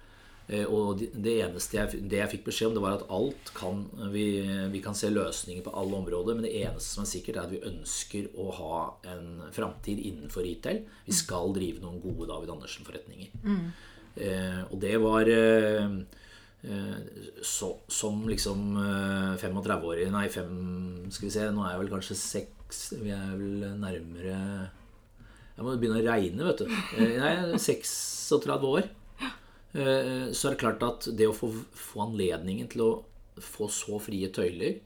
[0.48, 3.80] Eh, Og det eneste jeg, det jeg fikk beskjed om, det var at alt kan
[4.14, 4.26] vi,
[4.70, 7.54] vi kan se løsninger på alle områder, men det eneste som er sikkert, er at
[7.56, 8.76] vi ønsker å ha
[9.16, 10.84] en framtid innenfor retail.
[11.08, 13.34] Vi skal drive noen gode David Andersen-forretninger.
[14.16, 15.90] Eh, og det var eh,
[16.64, 17.00] eh,
[17.44, 20.54] så, som liksom eh, 35-årig Nei, fem
[21.12, 24.38] Skal vi se, nå er jeg vel kanskje seks Vi er vel nærmere
[25.58, 26.72] Jeg må begynne å regne, vet du.
[26.96, 28.88] Eh, Nei, 36 år.
[29.76, 32.92] Eh, Så er det klart at det å få, få anledningen til å
[33.44, 34.78] få så frie tøyler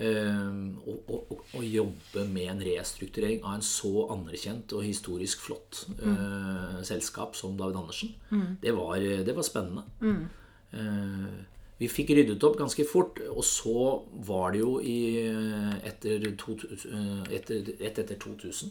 [0.00, 0.54] eh,
[0.88, 1.10] og,
[1.52, 6.80] og, jobbe med en restrukturering av en så anerkjent og historisk flott mm.
[6.86, 8.14] selskap som David Andersen,
[8.62, 9.84] det, var, det var spennende.
[10.72, 11.34] Eh,
[11.76, 13.78] vi fikk ryddet opp ganske fort, og så
[14.24, 14.98] var det jo i,
[15.84, 16.54] etter, to,
[17.34, 18.70] etter, rett etter 2000.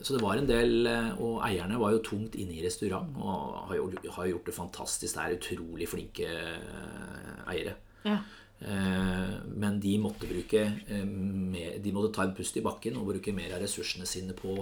[0.00, 3.70] Så det var en del eh, Og eierne var jo tungt inne i restaurant og
[3.70, 3.96] har gjort,
[4.28, 5.14] gjort det fantastisk.
[5.16, 7.74] Det er utrolig flinke eh, eiere.
[8.04, 8.18] Ja.
[8.60, 13.54] Eh, Men de måtte bruke De måtte ta en pust i bakken og bruke mer
[13.56, 14.54] av ressursene sine på,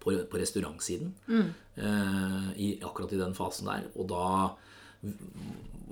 [0.00, 1.12] på, på restaurantsiden.
[1.76, 3.88] eh, i, akkurat i den fasen der.
[3.96, 4.26] Og da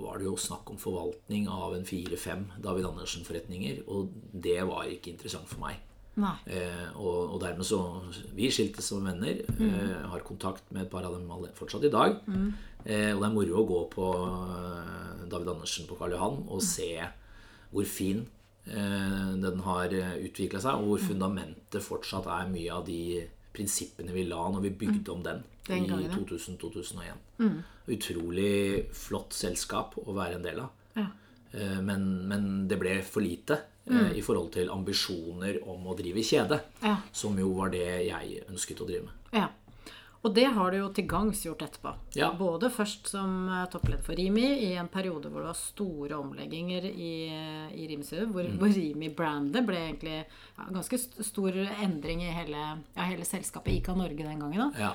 [0.02, 3.82] var det jo snakk om forvaltning av en fire-fem David Andersen-forretninger.
[3.92, 5.76] Og det var ikke interessant for meg.
[6.46, 7.78] Eh, og, og dermed så
[8.36, 9.40] Vi skiltes som venner.
[9.56, 12.18] Eh, har kontakt med et par av dem fortsatt i dag.
[12.84, 16.62] Eh, og det er moro å gå på eh, David Andersen på Karl Johan og
[16.66, 16.90] se
[17.72, 18.26] hvor fin
[18.66, 19.88] eh, den har
[20.20, 23.22] utvikla seg, og hvor fundamentet fortsatt er mye av de
[23.52, 27.20] prinsippene vi la når vi bygde om den, Den i 2000-2001.
[27.92, 30.70] Utrolig flott selskap å være en del av.
[30.98, 31.06] Ja.
[31.54, 33.58] Eh, Men, men det ble for lite
[33.90, 34.12] mm.
[34.16, 36.60] i forhold til ambisjoner om å drive kjede.
[36.82, 36.96] Ja.
[37.12, 39.18] Som jo var det jeg ønsket å drive med.
[39.32, 39.48] Ja.
[40.22, 41.90] Og det har du jo til gangs gjort etterpå.
[42.14, 42.28] Ja.
[42.38, 46.84] Både først som eh, toppleder for Rimi i en periode hvor det var store omlegginger
[46.92, 47.14] i,
[47.74, 48.58] i Rimsø, hvor, Mm.
[48.60, 52.62] hvor Rimi-brandet ble egentlig ja, ganske stor endring i hele,
[52.94, 54.70] ja, hele selskapet ICA Norge den gangen.
[54.70, 54.86] Da.
[54.86, 54.92] Ja.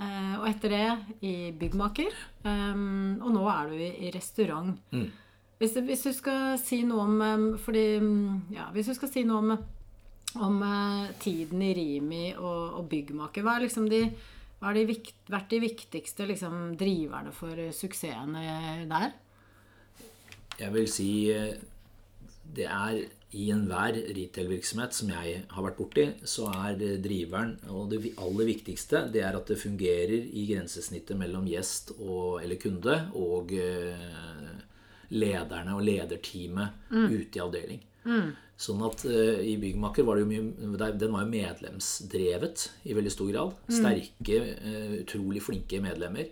[0.00, 0.86] Eh, og etter det
[1.28, 2.16] i byggmaker.
[2.48, 4.78] Um, og nå er du i, i restaurant.
[4.96, 5.10] Mm.
[5.60, 9.42] Hvis, hvis du skal si noe om Fordi um, Ja, hvis du skal si noe
[9.44, 9.58] om
[10.38, 13.42] om eh, tiden i Rimi og, og byggmaker.
[13.42, 19.16] Hva har liksom vært de viktigste liksom, driverne for suksessene der?
[20.60, 21.56] Jeg vil si eh,
[22.50, 28.10] det er i enhver retail-virksomhet som jeg har vært borti, så er driveren Og det
[28.18, 33.54] aller viktigste det er at det fungerer i grensesnittet mellom gjest og, eller kunde og
[33.54, 34.66] eh,
[35.10, 37.82] lederne og lederteamet ute i avdeling.
[38.60, 43.12] Sånn at uh, i Byggmaker var det jo mye Den var jo medlemsdrevet i veldig
[43.12, 43.54] stor grad.
[43.72, 46.28] Sterke, uh, utrolig flinke medlemmer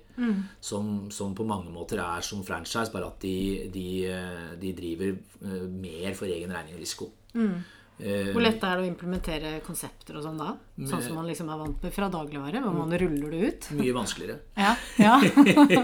[0.61, 5.17] som, som på mange måter er som franchise, bare at de, de, eh, de driver
[5.45, 7.11] uh, mer for egen regning og risiko.
[7.35, 10.53] Eh, Hvor lett er det å implementere konsepter og sånn da?
[10.87, 13.71] Sånn som man liksom er vant med fra dagligvare, hvor man ruller det ut?
[13.79, 14.39] mye vanskeligere.
[14.59, 15.17] Ja, ja.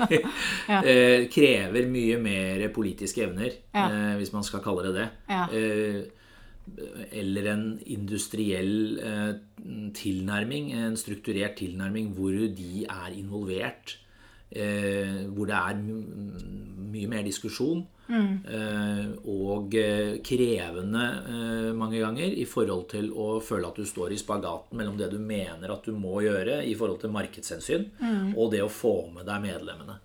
[0.72, 0.82] ja.
[1.32, 5.08] krever mye mer politiske evner, eh, hvis man skal kalle det det.
[5.58, 6.04] Eh,
[7.12, 9.32] eller en industriell eh,
[9.94, 13.98] tilnærming, en strukturert tilnærming hvor de er involvert.
[14.54, 15.78] Eh, hvor det er
[16.94, 17.84] mye mer diskusjon.
[18.04, 19.14] Mm.
[19.32, 24.18] og eh, krevende eh, mange ganger i forhold til å føle at du står i
[24.20, 27.86] spagaten mellom det du mener at du må gjøre i forhold til markedshensyn,
[28.36, 29.96] og det å få med deg medlemmene.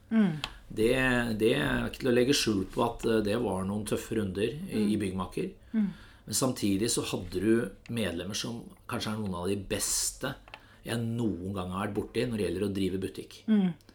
[0.69, 0.93] Det,
[1.41, 4.47] det er ikke til å legge skjul på at eh, det var noen tøffe runder
[4.47, 5.49] i, i Byggmaker.
[5.73, 10.36] Men samtidig så hadde du medlemmer som kanskje er noen av de beste
[10.86, 13.39] jeg noen gang har vært borti når det gjelder å drive butikk.
[13.49, 13.88] Eh,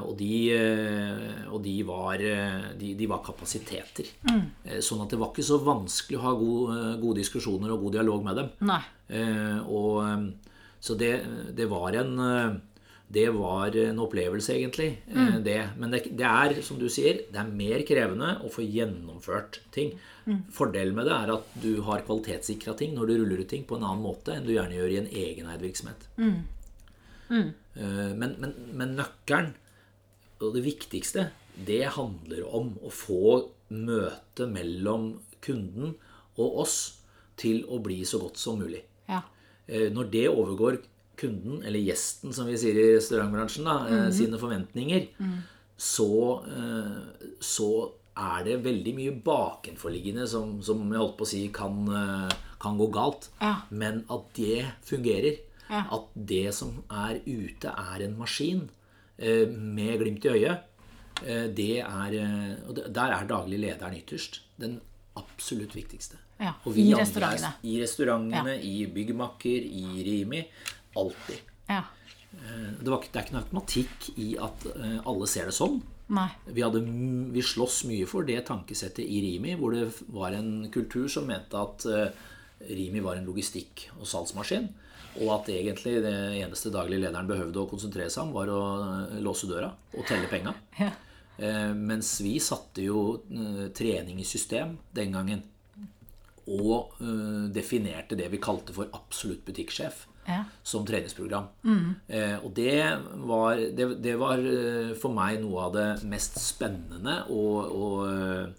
[0.00, 4.08] og de, eh, og de, var, eh, de, de var kapasiteter.
[4.30, 4.46] Mm.
[4.82, 7.98] sånn at det var ikke så vanskelig å ha god, eh, gode diskusjoner og god
[7.98, 8.50] dialog med dem.
[9.10, 11.12] Eh, og, eh, så det,
[11.56, 12.58] det var en eh,
[13.10, 15.00] det var en opplevelse, egentlig.
[15.10, 15.40] Mm.
[15.42, 15.56] Det.
[15.82, 19.96] Men det, det er, som du sier, det er mer krevende å få gjennomført ting.
[20.54, 23.80] Fordelen med det er at du har kvalitetssikra ting når du ruller ut ting på
[23.80, 26.06] en annen måte enn du gjerne gjør i en egeneid virksomhet.
[27.34, 29.52] Eh, Men, men, men nøkkelen,
[30.40, 31.28] og det viktigste,
[31.66, 35.12] det handler om å få møtet mellom
[35.44, 35.94] kunden
[36.40, 36.78] og oss
[37.40, 38.82] til å bli så godt som mulig.
[39.08, 39.22] Ja.
[39.66, 40.80] Eh, Når det overgår
[41.20, 45.08] kunden, eller gjesten som vi sier i restaurantbransjen, da, eh, sine forventninger,
[45.76, 51.48] så, eh, så er det veldig mye bakenforliggende som, som jeg holdt på å si
[51.48, 53.28] kan, eh, kan gå galt.
[53.40, 53.62] Ja.
[53.70, 55.38] Men at det fungerer.
[55.70, 55.84] Ja.
[55.94, 58.64] At det som er ute, er en maskin
[59.18, 60.62] eh, med glimt i øyet.
[61.24, 64.40] eh, Det er, eh, og der er daglig lederen ytterst.
[64.58, 64.80] Den
[65.16, 66.16] absolutt viktigste.
[66.40, 67.52] Ja, i restaurantene.
[67.52, 67.68] er-.
[67.68, 70.44] I restaurantene, i byggmakker, i Rimi.
[70.96, 71.40] Alltid.
[71.68, 71.82] ja.
[72.32, 74.66] Eh, Det, var, det er ikke noe automatikk i at
[75.06, 75.80] alle ser det sånn.
[76.10, 76.28] Nei.
[76.46, 76.80] Vi, hadde,
[77.32, 81.54] vi sloss mye for det tankesettet i Rimi, hvor det var en kultur som mente
[81.54, 81.84] at
[82.68, 84.68] Rimi var en logistikk- og salgsmaskin.
[85.18, 88.60] Og at egentlig det eneste daglig lederen behøvde å konsentrere seg om, var å
[89.10, 90.54] eh, låse døra og telle penga.
[90.78, 90.92] Ja.
[91.40, 95.42] Eh, mens vi satte jo eh, trening i system den gangen.
[96.50, 96.96] Og
[97.54, 100.44] definerte det vi kalte for absolutt butikksjef Ja.
[100.66, 101.46] som treningsprogram.
[102.08, 102.72] Eh, og det
[103.26, 104.42] var, det, det var
[105.00, 108.52] for meg noe av det mest spennende og, og,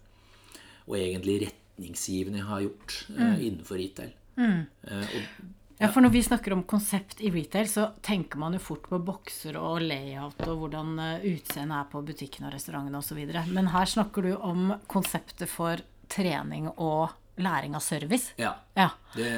[0.88, 4.14] og egentlig retningsgivende jeg har gjort eh, innenfor retail.
[4.40, 5.44] Eh, og,
[5.82, 9.00] Ja, for når vi snakker om konsept i retail, så tenker man jo fort på
[9.02, 13.24] bokser og layout og hvordan eh, utseendet er på butikkene og restaurantene osv.
[13.50, 17.10] Men her snakker du om konseptet for trening og
[17.42, 18.34] læring av service.
[18.38, 18.54] ja.
[18.78, 18.90] Ja.
[19.16, 19.32] Det,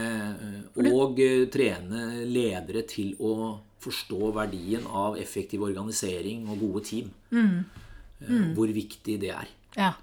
[0.91, 7.13] og eh, trene ledere til å forstå verdien av effektiv organisering og gode team.
[7.31, 9.47] Eh, Hvor viktig det er.
[9.79, 9.93] ja.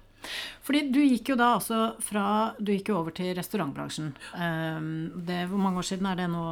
[0.63, 2.25] Fordi du gikk jo da altså fra
[2.59, 4.11] Du gikk jo over til restaurantbransjen.
[4.35, 4.89] Um,
[5.25, 6.43] det, hvor mange år siden er det nå,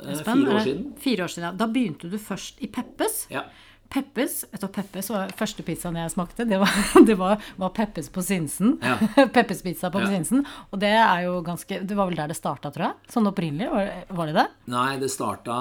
[0.00, 0.44] Eh, Espen?
[0.46, 0.86] fire år siden.
[0.98, 1.52] Fire år siden, ja.
[1.52, 3.26] Da begynte du først i Peppes.
[3.30, 3.44] Ja.
[3.90, 6.44] Peppes vet du, Peppes var første pizzaen jeg smakte.
[6.46, 6.70] Det var,
[7.08, 8.76] det var, var Peppes på Sinsen.
[8.82, 8.96] Ja.
[9.34, 10.06] Peppes pizza på Ja.
[10.12, 10.44] Sinsen.
[10.70, 13.10] Og det er jo ganske Det var vel der det starta, tror jeg?
[13.10, 13.66] Sånn opprinnelig?
[13.72, 14.46] Var, var det det?
[14.70, 15.56] Nei, det starta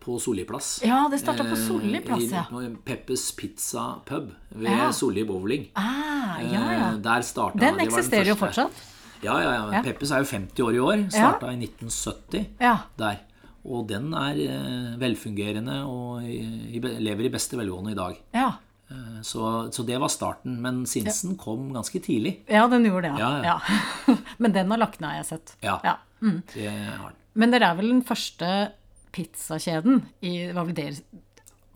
[0.00, 0.78] på Solli plass.
[0.86, 2.46] Ja, det starta på Eh, Solli plass, ja.
[2.88, 4.88] Peppes Pizza Pub ved Ja.
[4.96, 5.68] Solli bowling.
[5.76, 6.88] Ah, ja, ja.
[6.92, 8.72] Eh, Der starta Den det eksisterer jo fortsatt.
[9.22, 9.82] Ja, ja, ja.
[9.84, 11.04] Peppes er jo 50 år i år.
[11.12, 12.78] Starta i 1970 Ja.
[12.98, 13.20] der.
[13.64, 18.16] Og den er eh, velfungerende og lever i beste velgående i dag.
[18.34, 18.48] Ja.
[18.90, 20.56] Eh, Så, så det var starten.
[20.64, 22.40] Men Sinsen kom ganske tidlig.
[22.50, 23.58] ja, den gjorde det, Ja, ja.
[24.08, 24.16] ja.
[24.42, 25.56] Men den har lagt ned, har jeg sett.
[25.62, 25.78] Ja.
[25.84, 25.96] Ja.
[26.22, 26.42] Mm.
[26.54, 27.18] Det har den.
[27.34, 28.48] Men dere er vel den første
[29.12, 30.96] pizzakjeden i Hva var vel dere,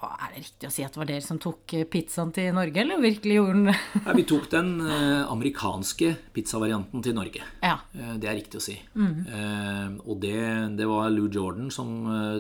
[0.03, 2.83] Er det riktig å si at det var dere som tok eh, pizzaen til Norge,
[2.83, 3.71] eller virkelig gjorde den
[4.05, 7.41] Nei, vi tok den eh, amerikanske pizzavarianten til Norge.
[7.65, 7.79] Ja.
[7.97, 8.75] Eh, Det er riktig å si.
[8.95, 9.97] Mm.
[10.05, 10.35] Og det,
[10.77, 11.95] det var Lou Jordan som,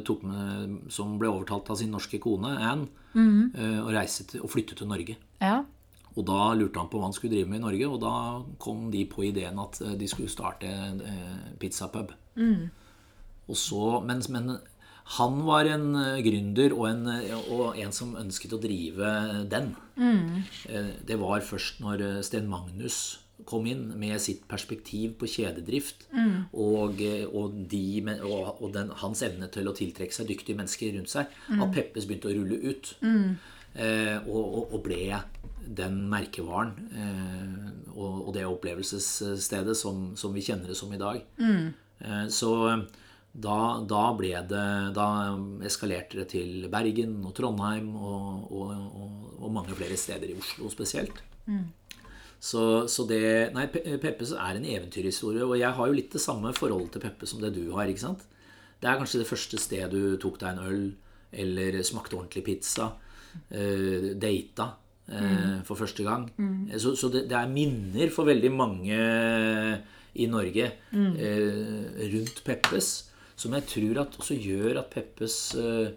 [0.05, 3.55] tok med, som ble overtalt av sin norske kone Anne Mm.
[3.81, 5.14] å reise til, og flytte til Norge.
[5.40, 5.62] ja.
[6.16, 8.12] Og da lurte han på hva han skulle drive med i Norge, og da
[8.61, 11.01] kom de på ideen at de skulle starte en
[11.61, 12.12] pizzapub.
[12.37, 12.71] Mm.
[13.49, 14.55] Og så, men, men
[15.07, 19.12] han var en eh, gründer og en, eh, og en som ønsket å drive
[19.51, 19.71] den.
[19.95, 20.42] Mm.
[20.69, 26.47] Eh, Det var først når Sten Magnus kom inn med sitt perspektiv på kjededrift Mm.
[26.53, 27.03] og,
[27.37, 31.73] og, de, og, den, hans evne til å tiltrekke seg dyktige mennesker rundt seg, at
[31.75, 32.95] Peppes begynte å rulle ut.
[33.77, 35.21] Eh, og, og, ble
[35.69, 41.21] den merkevaren eh, og, og det opplevelsesstedet som, som vi kjenner det som i dag.
[42.01, 42.81] Eh, så
[43.37, 44.64] da, da ble det
[44.96, 45.07] Da
[45.68, 50.70] eskalerte det til Bergen og Trondheim og, og, og, og mange flere steder i Oslo
[50.72, 51.18] spesielt.
[52.40, 56.20] Så, så det Nei, Pe- Peppes er en eventyrhistorie, og jeg har jo litt det
[56.25, 57.88] samme forholdet til Peppe som det du har.
[57.88, 58.25] ikke sant?
[58.81, 60.87] Det er kanskje det første stedet du tok deg en øl,
[61.33, 62.92] eller smakte ordentlig pizza,
[63.53, 64.64] Uh, data
[65.12, 66.22] eh, for første gang.
[66.81, 68.96] Så, så det, det er minner for veldig mange
[70.16, 72.88] i Norge uh, rundt Peppes,
[73.37, 75.92] som jeg tror at også gjør at Peppes eh,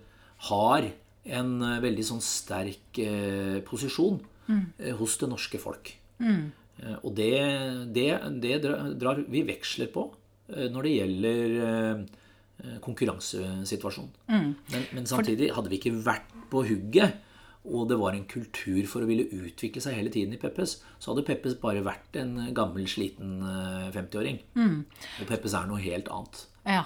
[0.50, 0.90] har
[1.40, 4.64] en eh, veldig sånn sterk eh, posisjon mm.
[5.00, 5.94] hos det norske folk.
[6.20, 6.50] Mm.
[7.04, 7.34] Og det,
[7.92, 10.06] det, det drar vi veksler på
[10.48, 12.06] når det gjelder
[12.82, 14.14] konkurransesituasjonen.
[14.32, 14.54] Mm.
[14.72, 17.20] Men, men samtidig, hadde vi ikke vært på hugget,
[17.68, 21.12] og det var en kultur for å ville utvikle seg hele tiden i Peppes, så
[21.12, 24.40] hadde Peppes bare vært en gammel, sliten eh, 50-åring.
[25.20, 26.46] Og Peppes er noe helt annet.
[26.64, 26.86] Ja.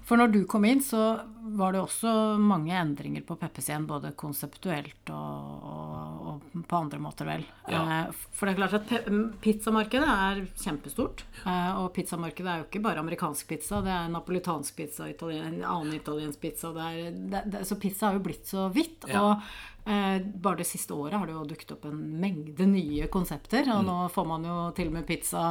[0.11, 1.21] For når du kom inn, så
[1.55, 6.99] var det også mange endringer på Peppes igjen, både konseptuelt og, og, og på andre
[6.99, 7.45] måter, vel.
[7.71, 7.79] Ja.
[8.09, 9.07] Eh, For det er klart at
[9.43, 11.23] pizzamarkedet er kjempestort.
[11.45, 15.95] eh, Og pizzamarkedet er jo ikke bare amerikansk pizza, det er napolitansk pizza, italien, annen
[15.97, 16.73] italiensk pizza.
[16.75, 19.07] Det er, det, det, så pizza har jo blitt så vidt.
[19.09, 19.23] Ja.
[19.23, 23.67] Og eh, bare det siste året har det jo dukket opp en mengde nye konsepter.
[23.77, 25.43] Og nå får man jo til og med pizza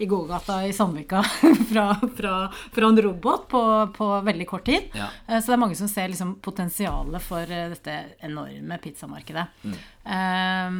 [0.00, 1.22] i gågata i Sandvika
[1.70, 2.34] fra, fra,
[2.74, 3.64] fra en robot på,
[3.96, 4.82] på veldig kort tid.
[4.98, 5.06] Ja.
[5.26, 7.94] Eh, Så det er mange som ser liksom potensialet for eh, dette
[8.26, 9.46] enorme pizzamarkedet.
[10.04, 10.70] Eh,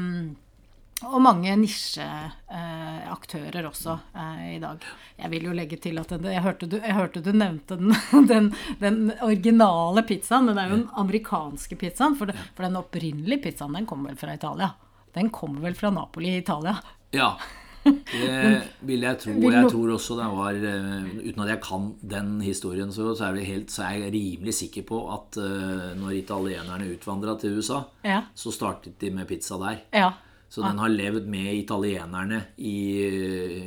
[1.04, 4.78] og mange nisjeaktører også eh, i dag.
[5.18, 7.92] Jeg vil jo legge til at den, jeg, hørte du, jeg hørte du nevnte den,
[8.30, 8.46] den,
[8.80, 12.14] den originale pizzaen, Den er jo den amerikanske pizzaen.
[12.18, 14.68] For, det, for den opprinnelige pizzaen den kommer vel fra Italia.
[15.14, 16.74] Den kommer vel fra Napoli i Italia.
[17.14, 17.30] Ja.
[17.84, 19.34] Det vil jeg tro.
[19.36, 23.40] Og jeg tror også det var eh, Uten at jeg kan den historien, så, er,
[23.44, 28.22] helt, så er jeg rimelig sikker på at eh, når italienerne utvandra til USA, Ja.
[28.34, 29.82] så startet de med pizza der.
[29.92, 30.10] Ja.
[30.48, 32.76] Så den har levd med italienerne i,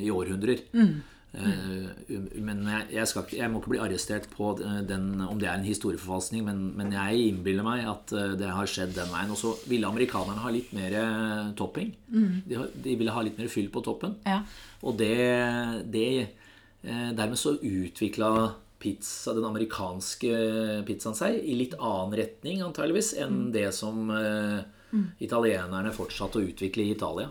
[0.06, 0.62] i århundrer.
[1.35, 1.87] Eh,
[2.39, 5.59] men jeg, jeg, skal, jeg må ikke bli arrestert på eh, den, om det er
[5.59, 9.33] en historieforfalskning, men, men jeg innbiller meg at eh, det har skjedd den veien.
[9.33, 10.95] Og så ville amerikanerne ha litt mer
[11.57, 11.93] topping.
[12.07, 12.39] topping.
[12.47, 14.17] De, de ville ha litt mer fyll på toppen.
[14.27, 14.41] Ja.
[14.85, 15.15] Og det,
[15.93, 16.09] det
[16.87, 18.27] Dermed så utvikla
[18.79, 20.29] pizza, den amerikanske
[20.87, 24.13] pizzaen seg i litt annen retning antageligvis enn det som
[24.93, 27.30] eh, italienerne fortsatte å utvikle i Italia.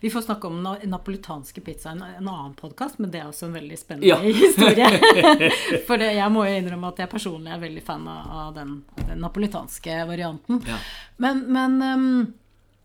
[0.00, 3.28] Vi får snakke om den napolitanske pizza i en, en annen podkast, men det er
[3.30, 4.18] også en veldig spennende Ja.
[4.42, 4.88] historie.
[5.86, 9.22] For det, jeg må jo innrømme at jeg personlig er veldig fan av, den, den
[9.24, 10.62] napolitanske varianten.
[10.66, 10.78] Ja.
[11.22, 11.80] Men, men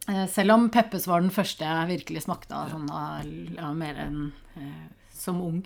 [0.07, 3.23] eh, selv om Peppes var den første jeg virkelig smakte av, sånn, av
[3.57, 4.19] ja, mer enn
[4.57, 4.83] eh,
[5.23, 5.61] som ung.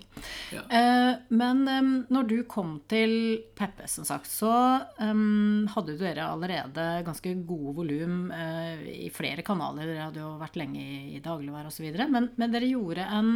[0.54, 0.62] Ja.
[0.70, 1.64] Eh, men
[2.08, 4.52] når du kom til Peppe, som sagt, så
[4.98, 9.88] hadde dere allerede ganske gode volum eh, i flere kanaler.
[9.88, 11.88] Dere hadde jo vært lenge i, dagligvare osv.
[12.08, 13.32] Men, men dere gjorde en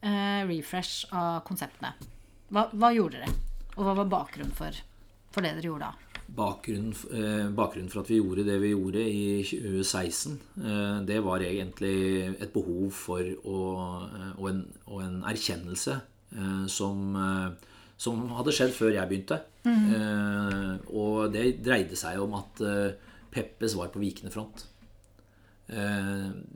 [0.00, 1.94] eh, refresh av konseptene.
[2.48, 3.36] Hva, hva gjorde dere?
[3.76, 4.76] Og hva var bakgrunnen for,
[5.34, 6.05] for det dere gjorde da?
[6.26, 11.40] Bakgrunnen, eh, bakgrunnen for at vi gjorde det vi gjorde i 2016, eh, det var
[11.44, 13.60] egentlig et behov for å,
[14.06, 16.00] eh, og, en, og en erkjennelse
[16.68, 17.14] som,
[17.96, 19.38] som, hadde skjedd før jeg begynte.
[19.64, 20.80] Mm.
[20.90, 22.60] Og det dreide seg om at
[23.32, 24.66] Peppes var på vikende front.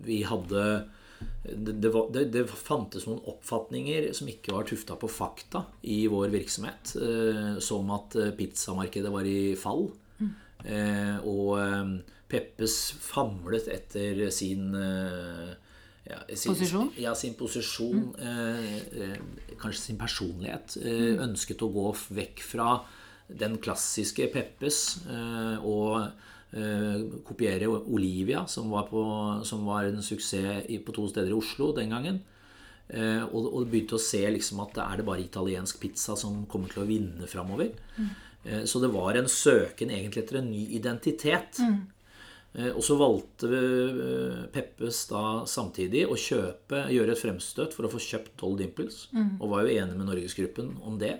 [0.04, 0.64] Vi hadde
[1.42, 6.02] det, det, var, det, det, fantes noen oppfatninger som ikke var tufta på fakta i
[6.10, 6.94] vår virksomhet.
[7.00, 9.88] Eh, som at eh, pizzamarkedet var i fall.
[10.20, 10.30] Mm.
[10.64, 11.92] Eh, og eh,
[12.30, 15.50] Peppes famlet etter sin eh,
[16.10, 16.88] ja, sin, posisjon?
[16.98, 18.08] Ja, sin posisjon.
[18.18, 19.28] Mm.
[19.60, 20.76] kanskje sin personlighet.
[20.82, 21.20] Mm.
[21.28, 22.72] Ønsket å gå vekk fra
[23.30, 24.80] den klassiske Peppes
[25.62, 26.08] og Eh,
[27.24, 29.02] kopiere Olivia, som var, på,
[29.46, 32.18] som var, en suksess på to steder i Oslo den gangen.
[32.88, 36.72] Eh, og, og begynte å se liksom at er det bare italiensk pizza som kommer
[36.72, 37.70] til å vinne framover.
[37.96, 38.10] Mm.
[38.64, 41.58] Så det var en søken egentlig etter en ny identitet.
[41.60, 41.82] Mm.
[42.72, 43.50] Og så valgte
[44.54, 49.02] Peppes da samtidig å kjøpe, gjøre et fremstøt for å få kjøpt Doll Dimples.
[49.12, 49.34] Mm.
[49.36, 51.18] Og var jo enig med Norgesgruppen om det.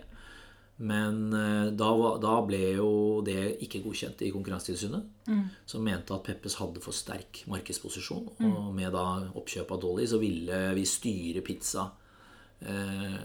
[0.81, 1.91] Men eh, da,
[2.23, 2.91] da, ble jo
[3.25, 5.43] det ikke godkjent i Konkurransetilsynet, mm.
[5.69, 8.31] som mente at Peppes hadde for sterk markedsposisjon.
[8.41, 8.49] Mm.
[8.49, 9.05] Og med da
[9.37, 11.85] oppkjøp av Dolly så ville vi styre pizza
[12.65, 13.19] eh,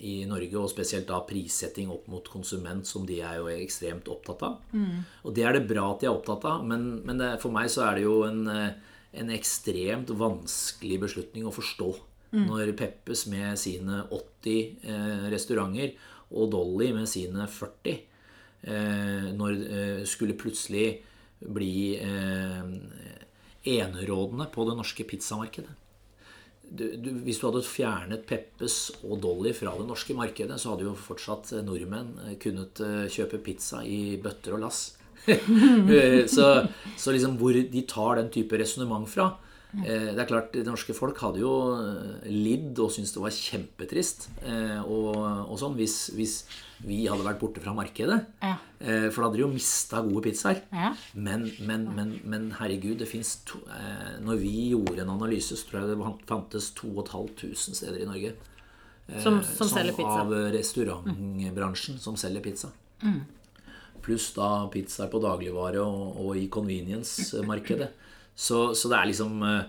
[0.00, 4.44] i Norge, og spesielt da prissetting opp mot konsument, som de er jo ekstremt opptatt
[4.48, 4.62] av.
[4.72, 5.02] Mm.
[5.28, 7.68] Og det er det bra at de er opptatt av, men, men det, for meg
[7.72, 11.90] så er det jo en, eh, en ekstremt vanskelig beslutning å forstå.
[12.30, 12.46] Mm.
[12.46, 15.92] Når Peppes med sine 80 eh, restauranter
[16.30, 20.86] og Dolly med sine 40 eh, når eh, skulle plutselig
[21.40, 22.72] bli eh,
[23.70, 25.76] enerådende på det norske pizzamarkedet.
[26.70, 30.86] Du, du, hvis du hadde fjernet Peppes og Dolly fra det norske markedet, så hadde
[30.86, 32.12] jo fortsatt nordmenn
[32.42, 32.78] kunnet
[33.10, 34.84] kjøpe pizza i bøtter og lass.
[36.34, 36.46] så,
[36.96, 39.49] så liksom hvor de tar den type resonnement fra, Eh,
[40.16, 44.26] det er klart, Det norske folk hadde jo eh, lidd og syntes det var kjempetrist
[44.42, 45.14] eh, og,
[45.46, 46.34] og sånn hvis, hvis,
[46.80, 48.16] vi hadde vært borte fra markedet.
[48.40, 48.54] Ja.
[48.80, 50.62] For da hadde de jo mista gode pizzaer.
[50.72, 50.94] Ja.
[51.12, 53.34] Men, men, men, men, herregud, det fins
[54.24, 58.32] Når vi gjorde en analyse, så tror jeg det fantes 2500 steder i Norge
[59.18, 60.20] som, som, som selger pizza.
[60.22, 62.00] Av restaurantbransjen mm.
[62.00, 62.72] som selger pizza.
[63.02, 63.20] Mm.
[64.00, 67.90] Pluss da pizzaer på dagligvare og, og i convenience-markedet.
[68.34, 69.62] Så, så, det er liksom eh,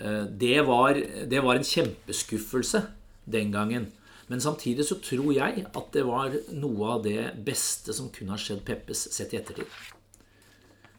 [0.00, 0.98] eh, det var,
[1.30, 2.82] det var en kjempeskuffelse
[3.30, 3.88] den gangen.
[4.30, 8.38] Men samtidig så tror jeg at det var noe av det beste som kunne ha
[8.38, 9.66] skjedd Peppes sett i ettertid.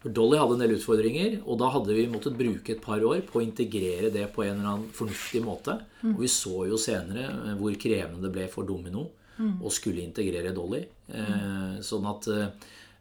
[0.02, 3.22] For Dolly hadde en del utfordringer, og da hadde vi måttet bruke et par år
[3.28, 5.78] på å integrere det på en eller annen fornuftig måte.
[6.02, 6.16] Mm.
[6.16, 9.06] Og vi så jo senere eh, hvor krevende det ble for Domino
[9.38, 9.60] mm.
[9.62, 10.84] å skulle integrere Dolly.
[11.12, 11.82] Mm.
[11.84, 12.28] sånn at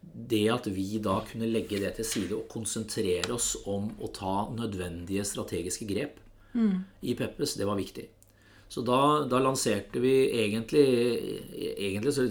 [0.00, 4.48] det at vi da kunne legge det til side og konsentrere oss om å ta
[4.54, 6.18] nødvendige strategiske grep
[6.52, 6.76] mm.
[7.02, 8.06] i Peppes, det var viktig.
[8.70, 10.12] Så da, da lanserte vi
[10.44, 10.84] egentlig
[11.82, 12.26] Egentlig så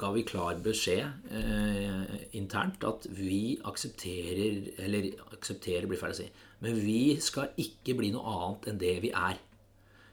[0.00, 6.26] ga vi klar beskjed eh, internt at vi aksepterer Eller aksepterer blir feil å si.
[6.60, 9.40] Men vi skal ikke bli noe annet enn det vi er.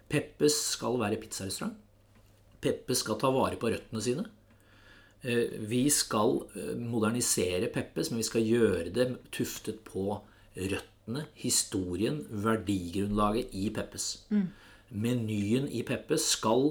[0.08, 1.76] Peppes skal være pizzarestaurant.
[2.64, 4.24] Peppes skal ta vare på røttene sine.
[5.24, 10.20] Eh, vi skal eh, modernisere Peppes, men vi skal gjøre det tuftet på
[10.58, 14.26] røttene, historien, verdigrunnlaget i Peppes.
[14.30, 14.48] Mm.
[14.90, 16.70] Menyen i Peppes skal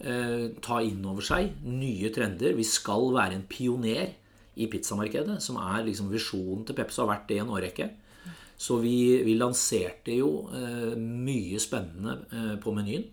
[0.00, 2.56] eh, ta inn over seg nye trender.
[2.58, 4.14] Vi skal være en pioner
[4.56, 7.90] i pizzamarkedet, som er liksom visjonen til Peppes og har vært det i en årrekke.
[8.56, 13.04] Så vi, vi lanserte jo eh, mye spennende eh, på menyen.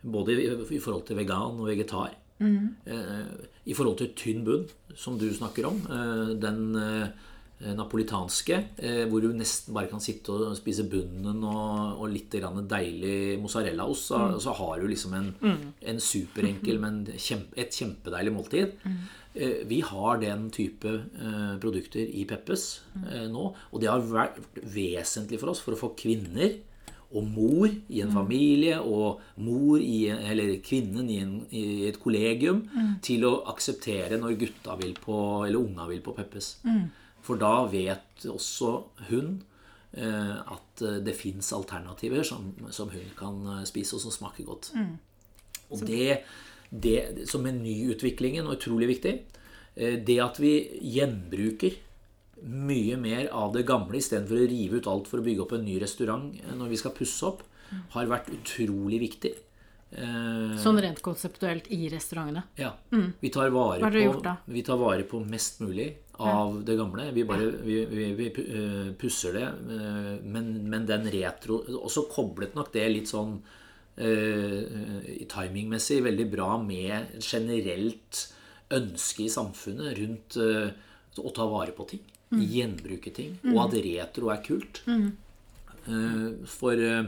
[0.00, 2.16] Både i, i forhold til vegan og vegetar.
[2.40, 2.68] Mm.
[3.68, 4.64] I forhold til tynn bunn,
[4.96, 5.82] som du snakker om.
[5.84, 6.62] Eh, den
[7.60, 8.56] napolitanske,
[9.10, 14.20] hvor du nesten bare kan sitte og spise bunnen og, og litt deilig mozzarellaost, så,
[14.22, 14.38] mm.
[14.40, 15.66] så, har du liksom en, mm.
[15.92, 18.72] en superenkel, men kjempe, et kjempedeilig måltid.
[18.80, 18.96] Mm.
[19.68, 20.94] Vi har den type
[21.60, 22.64] produkter i Peppes
[23.28, 26.56] nå, og det har vært vesentlig for oss for å få kvinner
[27.10, 28.14] og mor i en mm.
[28.14, 32.92] familie og mor i, eller kvinnen i, en, i et kollegium mm.
[33.02, 36.52] til å akseptere når gutta vil på, eller unga vil på Peppes.
[36.62, 36.84] Mm.
[37.26, 38.72] For da vet også
[39.10, 39.40] hun
[39.92, 44.46] eh, at eh, det fins alternativer som, som, hun kan eh, spise, og som smaker
[44.46, 44.70] godt.
[44.78, 44.94] Mm.
[45.70, 46.22] Og det,
[46.70, 49.18] det, er menyutviklingen er utrolig viktig.
[49.74, 50.54] Eh, det at vi
[50.94, 51.78] gjenbruker
[52.42, 55.64] mye mer av det gamle istedenfor å rive ut alt for å bygge opp en
[55.66, 57.44] ny restaurant når vi skal pusse opp,
[57.94, 59.34] har vært utrolig viktig.
[59.90, 62.44] Eh, Sånn rent konseptuelt i restaurantene.
[62.56, 62.70] ja.
[62.90, 65.88] Vi, tar på, gjort vi tar vare på mest mulig
[66.22, 67.08] av det gamle.
[67.12, 67.84] Vi bare vi,
[68.14, 69.46] vi, eh, pusser det.
[69.46, 73.40] eh, Men, men den retro Også koblet nok det litt sånn
[74.00, 74.62] uh,
[75.28, 78.28] timingmessig veldig bra med generelt
[78.70, 80.70] ønske i samfunnet rundt uh,
[81.18, 82.00] å ta vare på ting.
[82.30, 83.38] Gjenbruke ting.
[83.44, 84.82] Og at retro er kult.
[84.86, 87.04] Eh, For, eh,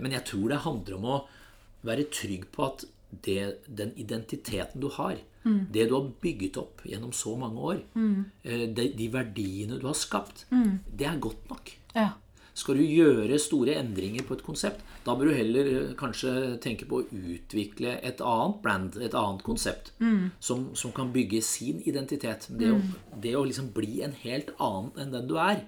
[0.00, 1.24] men jeg tror det handler om å
[1.84, 2.84] være trygg på at
[3.22, 7.80] det, den identiteten du har, det du har bygget opp gjennom så mange år,
[8.44, 10.46] eh, de, de verdiene du har skapt,
[10.96, 11.70] det er godt nok.
[11.94, 12.12] Ja.
[12.54, 16.86] Skal du gjøre store endringer på et konsept, da bør du heller eh, kanskje tenke
[16.88, 19.90] på å utvikle et annet brand, et annet konsept,
[20.38, 22.46] som, som kan bygge sin identitet.
[22.48, 22.78] Det, å,
[23.20, 25.64] det å liksom bli en helt annen enn den du er,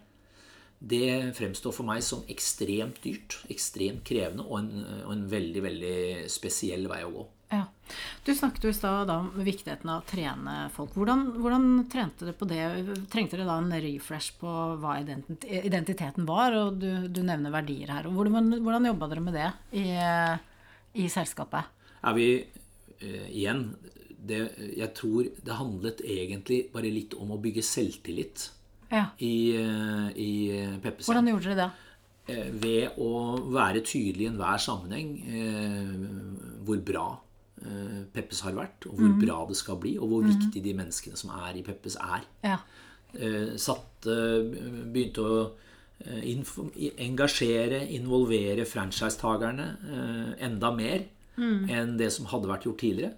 [0.79, 5.97] det fremstår for meg som ekstremt dyrt, ekstremt krevende og en, og en veldig, veldig
[6.31, 7.25] spesiell vei å gå.
[8.27, 10.95] Du snakket jo i stad om viktigheten av å trene folk.
[10.99, 12.63] Hvordan, hvordan trente dere på det?
[13.13, 16.57] Trengte dere da en refresh på hva identiteten var?
[16.59, 18.09] Og du, du nevner verdier her.
[18.11, 19.87] Hvordan, hvordan jobba dere med det i,
[21.05, 21.71] i selskapet?
[22.07, 23.69] Er vi eh, igjen
[24.27, 24.43] det,
[24.77, 28.51] Jeg tror det handlet egentlig bare litt om å bygge selvtillit
[28.91, 29.09] Ja.
[29.19, 30.31] i, eh, i
[30.83, 31.07] Peppes.
[31.09, 31.71] Hvordan gjorde dere det?
[32.27, 35.93] Eh, ved å være tydelig i enhver sammenheng eh,
[36.67, 37.26] hvor bra eh,
[38.13, 41.31] Peppes har vært, og hvor bra det skal bli, og hvor viktig de menneskene som
[41.35, 42.27] er i Peppes, er.
[42.45, 42.59] Ja.
[43.57, 45.39] Satt, begynte å
[46.05, 46.27] eh,
[47.07, 53.15] engasjere, involvere franchisetakerne eh, enda mer enn det som hadde vært gjort tidligere.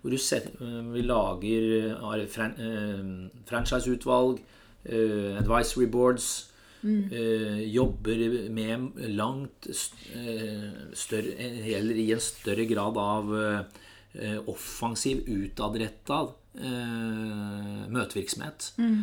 [0.00, 4.40] Hvor du set, eh, vi lager eh, fran, eh, franchiseutvalg,
[4.84, 6.47] eh, advisory boards,
[6.84, 16.22] eh, jobber med langt eh, større Eller i en større grad av eh, offensiv, utadretta
[16.58, 18.72] eh, møtevirksomhet.
[18.78, 18.96] Mm.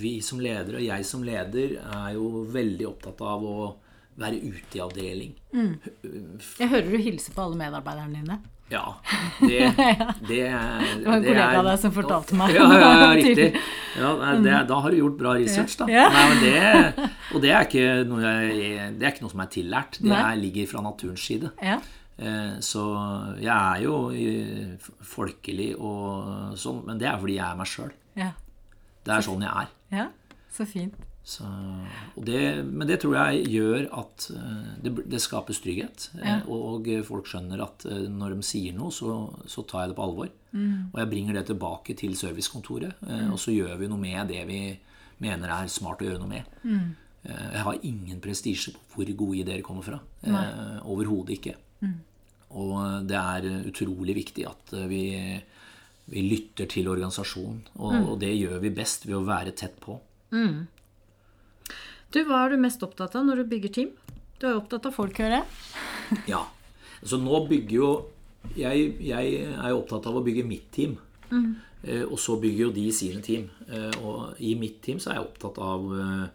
[0.00, 3.58] vi som ledere, og jeg som leder, er jo veldig opptatt av å
[4.18, 5.34] være ute i avdeling.
[6.58, 8.38] Jeg hører du hilser på alle medarbeiderne dine.
[8.68, 8.82] Ja,
[9.40, 9.70] det,
[10.28, 12.50] det, Det var en kollega av deg som fortalte meg.
[12.52, 13.46] Ja, ja, ja riktig.
[13.98, 15.86] Ja, det, da har du gjort bra research, da.
[15.90, 16.04] Ja.
[16.12, 18.04] Nei, men det, og det er, jeg,
[19.00, 19.98] det er ikke noe som er tillært.
[20.04, 21.50] Det er, ligger fra naturens side.
[21.64, 21.78] Ja.
[22.18, 22.84] Eh, Så
[23.40, 23.96] jeg er jo
[25.16, 27.90] folkelig og sånn, men det er fordi jeg er meg sjøl.
[28.20, 28.30] Ja.
[29.08, 29.74] Det er sånn jeg er.
[30.02, 30.06] ja.
[30.54, 30.94] Så fint.
[31.28, 31.44] Så,
[32.16, 36.06] og det, men det tror jeg gjør at eh, det, det skapes trygghet.
[36.22, 36.38] Ja.
[36.48, 40.06] Og folk skjønner at eh, når de sier noe, så, så tar jeg det på
[40.06, 40.30] alvor.
[40.58, 43.34] Og jeg bringer det tilbake til servicekontoret, mm.
[43.34, 44.62] og så gjør vi noe med det vi
[45.20, 46.48] mener er smart å gjøre noe med.
[46.64, 46.88] Mm.
[47.28, 49.98] Jeg har ingen prestisje på hvor gode ideer kommer fra.
[50.24, 51.58] Eh, Overhodet ikke.
[52.56, 55.02] Og eh, det er utrolig viktig at eh, vi,
[56.08, 57.60] vi lytter til organisasjonen.
[57.76, 59.98] Og, og det gjør vi best ved å være tett på.
[62.12, 63.90] Du, hva er du mest opptatt av når du bygger team?
[64.40, 65.48] Du er jo opptatt av folk, hører jeg.
[66.34, 66.44] Ja.
[67.04, 67.88] Så nå bygger jo
[68.56, 70.94] Jeg, jeg er jo opptatt av å bygge mitt team.
[71.84, 73.48] Eh, og så bygger jo de sine team.
[73.68, 76.26] Eh, og i mitt team så er jeg opptatt av eh,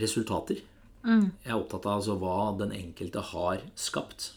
[0.00, 0.60] resultater.
[0.62, 0.62] resultater.
[1.06, 4.30] Jeg er opptatt av altså hva den enkelte har skapt.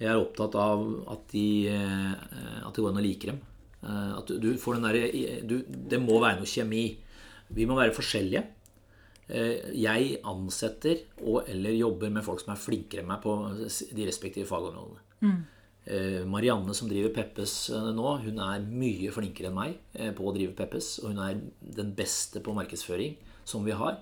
[0.00, 0.86] Jeg er opptatt av
[1.16, 3.42] at, de, eh, at det går an å like dem.
[3.82, 6.96] Eh, At du- du får den derre Det må være noe kjemi.
[7.50, 8.44] Vi må være forskjellige.
[9.28, 13.36] Eh, Jeg ansetter og eller jobber med folk som er flinkere enn meg på
[13.94, 15.00] de respektive fagområdene.
[15.22, 15.42] Mm.
[16.30, 20.34] Marianne som driver Peppes eh, nå, hun er mye flinkere enn meg eh, på å
[20.34, 20.98] drive Peppes.
[21.02, 23.98] Og hun er den beste på markedsføring som vi har.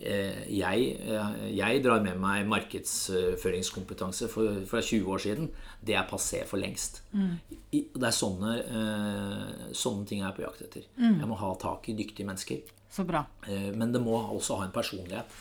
[0.00, 5.48] Eh, Jeg, eh, jeg drar med meg markedsføringskompetanse fra 20 år siden.
[5.84, 7.02] Det er passé for lengst.
[7.12, 7.38] Mm.
[7.70, 10.82] Det er sånne, eh, sånne ting jeg er på jakt etter.
[10.98, 12.62] Jeg må ha tak i dyktige mennesker.
[12.92, 13.24] Så bra.
[13.48, 15.40] Eh, Men det må også ha en personlighet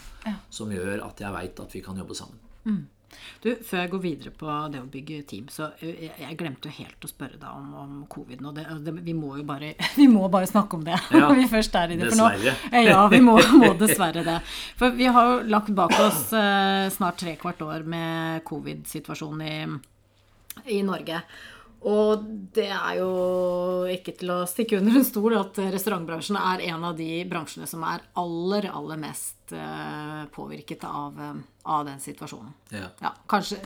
[0.54, 2.88] som gjør at jeg veit at vi kan jobbe sammen.
[3.42, 6.70] Du, Før jeg går videre på det å bygge team, så uh, jeg, jeg glemte
[6.70, 8.44] jo helt å spørre deg om, om covid.
[8.46, 11.40] Og det, det, vi, må jo bare, vi må bare snakke om det Ja, når
[11.42, 12.12] vi først er i det.
[12.12, 12.84] For nå, dessverre.
[12.92, 14.38] ja, vi må, må dessverre det.
[14.80, 20.78] For vi har jo lagt bak oss eh, snart tre kvart år med covid-situasjonen i,
[20.78, 21.24] i Norge.
[21.82, 23.10] Og det er jo
[23.90, 27.82] ikke til å stikke under en stol at restaurantbransjen er en av de bransjene som
[27.90, 31.40] er aller, aller mest eh, påvirket av, eh,
[31.74, 32.54] av den situasjonen.
[32.70, 32.92] Ja.
[33.02, 33.58] Ja, kanskje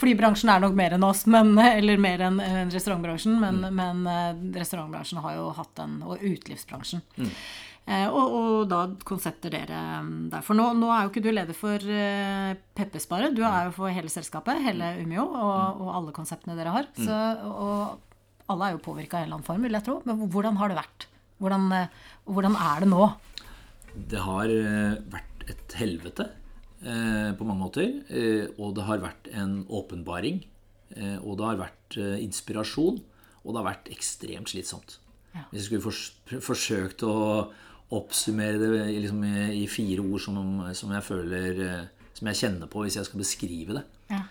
[0.00, 2.42] Flybransjen er nok mer enn oss, men, eller mer enn
[2.74, 3.38] restaurantbransjen.
[3.38, 7.06] Men, men eh, restaurantbransjen har jo hatt den, og utelivsbransjen.
[7.22, 7.44] Eh,
[7.82, 10.44] og, og, da konsepter dere mm, der.
[10.46, 13.92] For nå, nå, er jo ikke du leder for uh, Peppesparet, du er jo for
[13.92, 16.88] hele selskapet, hele Umeå, og, og alle konseptene dere har.
[16.94, 17.18] Så,
[17.50, 19.98] og alle er jo påvirka i en eller annen form, vil jeg tro.
[20.06, 21.08] Men hvordan har det vært?
[21.42, 21.68] Hvordan,
[22.30, 23.10] hvordan er det nå?
[24.12, 24.52] Det har
[25.10, 26.28] vært et helvete
[26.84, 27.94] eh, på mange måter.
[28.08, 30.42] Eh, og det har vært en åpenbaring.
[30.96, 33.00] Eh, og det har vært inspirasjon.
[33.42, 34.98] Og det har vært ekstremt slitsomt.
[35.32, 35.46] Ja.
[35.50, 37.14] Hvis jeg skulle forsøkt å
[37.92, 40.38] oppsummere det liksom, i fire ord som,
[40.78, 41.58] som, jeg føler
[42.16, 43.84] Som jeg kjenner på hvis jeg skal beskrive det.
[44.12, 44.22] Ja.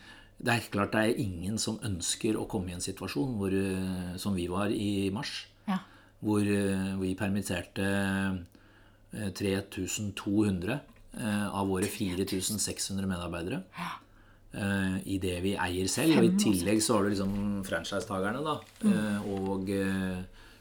[0.42, 3.54] Det er klart det er ingen som ønsker å komme i en situasjon hvor,
[4.18, 5.46] som vi var i mars.
[5.68, 5.78] Ja.
[6.22, 7.90] Hvor vi permitterte
[9.12, 10.80] 3200
[11.52, 13.62] av våre 4600 medarbeidere.
[13.78, 14.00] Ja
[14.52, 16.18] i det vi eier selv.
[16.20, 18.58] Og i tillegg så har du liksom franchisetakerne, da.
[18.84, 19.30] Mm.
[19.32, 19.72] Og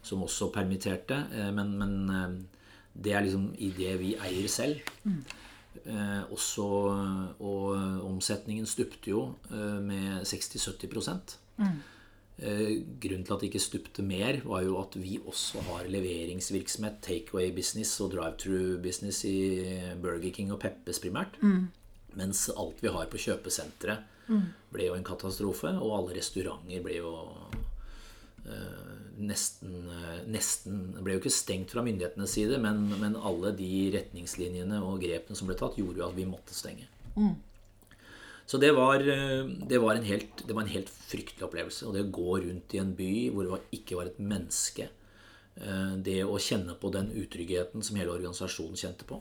[0.06, 1.18] som også permitterte.
[1.56, 2.46] Men, men,
[3.00, 4.80] det er liksom i det vi eier selv.
[5.04, 5.22] Mm.
[6.34, 6.64] Også,
[7.40, 11.78] og omsetningen stupte jo med 60-70 mm.
[13.00, 17.54] Grunnen til at det ikke stupte mer, var jo at vi også har leveringsvirksomhet, takeaway
[17.56, 19.62] business og drive-through business i
[20.02, 21.38] Burger King og Peppes primært.
[21.40, 21.68] Mm.
[22.18, 24.46] Mens alt vi har på kjøpesenteret, mm.
[24.74, 25.70] ble jo en katastrofe.
[25.78, 27.14] Og alle restauranter ble jo
[28.46, 33.70] øh, nesten, øh, nesten Ble jo ikke stengt fra myndighetenes side, men, men, alle de
[33.94, 36.88] retningslinjene og grepene som ble tatt, gjorde jo at vi måtte stenge.
[37.16, 37.34] Mm.
[38.50, 41.86] Så det var, eh, det, var helt, det var, en helt, fryktelig opplevelse.
[41.86, 44.90] Og det å gå rundt i en by hvor det ikke var et menneske
[46.00, 49.18] Det å kjenne på den utryggheten som hele organisasjonen kjente på.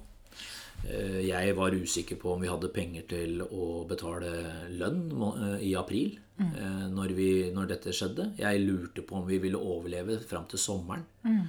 [0.87, 4.31] Eh, jeg var usikker på om vi hadde penger til å betale
[4.79, 6.17] lønn eh, i april.
[6.39, 6.51] Mm.
[6.95, 8.29] Når, vi, når, dette skjedde.
[8.39, 11.01] Jeg lurte på om vi ville overleve fram til sommeren.
[11.27, 11.41] Mm.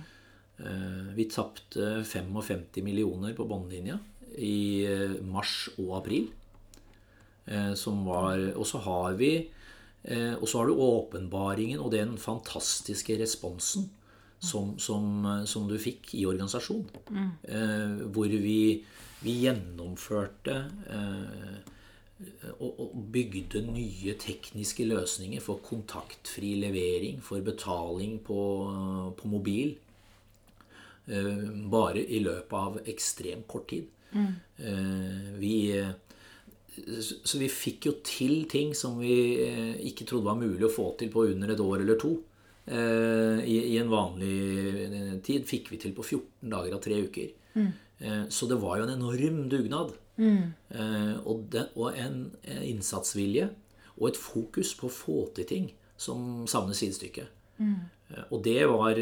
[1.15, 4.01] Vi tapte 55 millioner på båndlinja
[4.35, 4.83] i
[5.23, 6.27] mars og april.
[7.79, 9.31] Som var, og så har vi
[10.43, 13.87] Og så har du åpenbaringen og den fantastiske responsen
[14.43, 16.91] som, som, som du fikk i organisasjonen.
[17.15, 18.11] Mm.
[18.11, 18.59] Hvor vi
[19.21, 20.57] vi gjennomførte
[20.89, 21.77] eh,
[22.61, 28.43] og bygde nye tekniske løsninger for kontaktfri levering, for betaling på,
[29.17, 29.73] på mobil.
[31.09, 33.89] Eh, bare i løpet av ekstremt kort tid.
[34.13, 34.33] Mm.
[34.59, 35.57] Eh, vi
[36.81, 39.13] så vi fikk jo til ting som vi
[39.91, 42.15] ikke trodde var mulig å få til på under et år eller to.
[42.71, 47.35] I, en vanlig tid fikk vi til på 14 dager av tre uker.
[47.59, 47.73] Mm.
[48.01, 49.93] Eh, så det var jo en enorm dugnad.
[50.21, 50.53] Mm.
[50.69, 53.51] Eh, og, det, og, en innsatsvilje
[53.97, 55.69] og et fokus på å få til ting
[56.01, 57.27] som savner sidestykke.
[57.61, 57.77] Mm.
[58.11, 59.01] Eh, og det var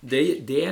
[0.00, 0.64] det, det,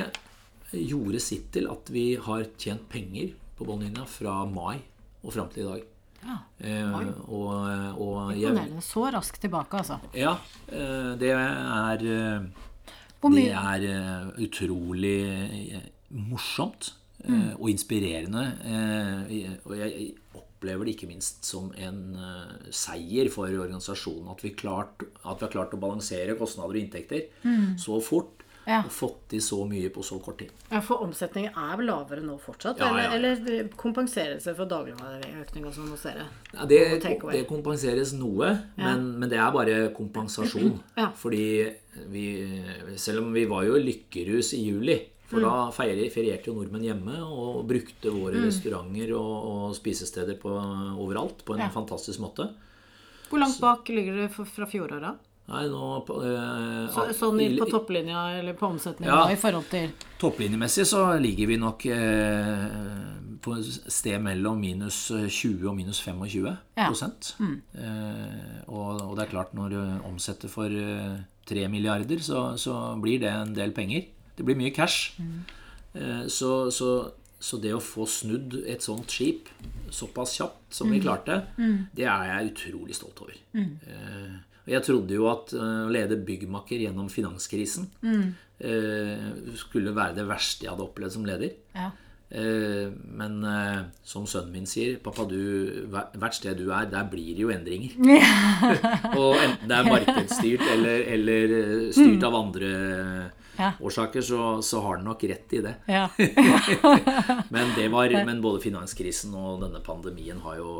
[0.69, 4.77] gjorde sitt til at vi har tjent penger på båndlinja fra mai
[5.23, 5.87] og fram til i dag.
[6.19, 6.35] Ja.
[6.59, 6.99] Eh,
[7.31, 7.53] og,
[7.95, 8.83] og Imponerende.
[8.85, 9.99] Så raskt tilbake, altså.
[10.13, 10.35] Ja.
[10.69, 12.05] det er
[13.19, 16.93] Det er utrolig morsomt.
[17.27, 17.59] Mm.
[17.59, 18.45] og inspirerende.
[18.63, 24.53] Eh, og jeg opplever det ikke minst som en eh, seier for organisasjonen at vi,
[24.55, 27.75] klart, at vi har klart å balansere kostnader og inntekter mm.
[27.81, 28.35] så fort.
[28.69, 28.83] Ja.
[28.85, 30.51] Og fått til så mye på så kort tid.
[30.69, 32.77] Ja, For omsetningen er vel lavere nå fortsatt?
[32.77, 33.07] Ja, ja.
[33.15, 36.27] Eller, eller kompenseres det for dagligvareøkninga som hos dere?
[36.51, 40.75] Ja, det, det, kompenseres noe, men, men, det er bare kompensasjon.
[41.23, 41.47] Fordi
[42.13, 42.25] vi
[43.01, 44.99] Selv om vi var jo i lykkerus i juli,
[45.29, 45.73] for da mm.
[45.75, 48.47] ferierte jo nordmenn hjemme og brukte våre mm.
[48.47, 50.53] restauranter og, og, spisesteder på,
[50.97, 51.71] overalt på en ja.
[51.73, 52.49] fantastisk måte.
[53.29, 55.25] Hvor langt bak ligger det fra fjoråret?
[55.49, 59.89] Nei, nå eh, så, Sånn på topplinja eller på omsetninga ja, i forhold til
[60.21, 62.65] Topplinjemessig så ligger vi nok eh,
[63.41, 66.89] på et sted mellom minus 20 og minus 25 ja.
[66.91, 67.55] mm.
[67.81, 72.75] eh, og, og, det er klart, når du omsetter for 3 eh, milliarder, så, så
[73.01, 74.09] blir det en del penger.
[74.39, 75.19] Det blir mye cash.
[75.19, 75.39] Mm.
[76.29, 76.89] Så, så,
[77.41, 79.49] så, det å få snudd et sånt skip
[79.91, 81.05] såpass kjapt som vi mm.
[81.05, 81.77] klarte, mm.
[81.95, 83.39] det er jeg utrolig stolt over.
[83.57, 83.71] Mm.
[83.89, 84.35] Eh,
[84.75, 87.89] jeg trodde jo at eh, å lede byggmakker gjennom finanskrisen
[89.55, 91.53] skulle være det verste jeg hadde opplevd som leder.
[91.71, 91.89] Ja.
[92.29, 93.37] Men
[94.05, 97.95] som sønnen min sier, 'Pappa, du, hvert sted du er, der blir det jo endringer'.
[99.21, 101.55] og enten det er markedsstyrt eller, eller
[101.95, 102.73] styrt av andre
[103.59, 103.71] ja.
[103.79, 105.75] årsaker, så, så, har den nok rett i det.
[105.85, 106.07] Ja.
[107.55, 110.73] men, det var, men både finanskrisen og denne pandemien har jo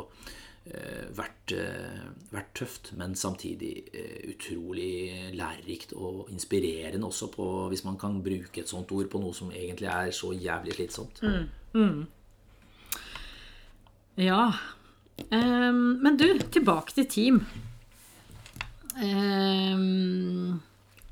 [0.64, 7.84] eh, vært, eh, vært tøft, men samtidig eh, utrolig lærerikt og inspirerende også på, hvis
[7.84, 11.22] man kan bruke et sånt ord på noe som egentlig er så jævlig slitsomt.
[14.20, 14.44] Ja.
[15.30, 17.42] Um, men du, tilbake til team.
[19.00, 20.60] Um,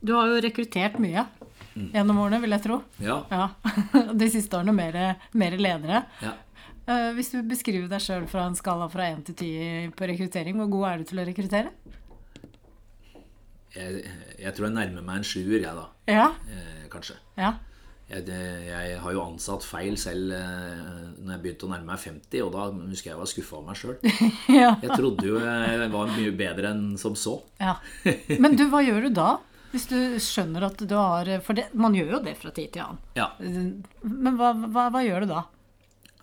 [0.01, 1.25] du har jo rekruttert mye
[1.95, 2.83] gjennom årene, vil jeg tro.
[3.05, 3.23] Ja.
[3.31, 3.49] Ja.
[4.21, 5.01] De siste årene mer,
[5.33, 6.05] mer ledere.
[6.25, 6.37] ja.
[6.89, 10.57] Uh, hvis du beskriver deg sjøl fra en skala fra 1 til 10 på rekruttering,
[10.57, 11.75] hvor god er du til å rekruttere?
[13.77, 14.05] Jeg,
[14.41, 15.85] jeg tror jeg nærmer meg en sjuer, jeg, da.
[16.09, 16.31] Ja.
[16.49, 17.19] Eh, kanskje.
[17.37, 17.59] Ja.
[18.09, 18.25] Jeg,
[18.65, 20.79] jeg har jo ansatt feil selv eh,
[21.21, 23.67] når jeg begynte å nærme meg 50, og da husker jeg jeg var skuffa av
[23.69, 23.99] meg sjøl.
[24.63, 24.71] ja.
[24.81, 27.37] Jeg trodde jo jeg var mye bedre enn som så.
[27.61, 27.77] ja.
[28.43, 29.29] Men du, hva gjør du da?
[29.73, 32.83] Hvis du skjønner at du har For det, man gjør jo det fra tid til
[32.87, 32.99] annen.
[33.19, 33.27] Ja,
[34.03, 35.43] Men hva, hva, hva gjør du da?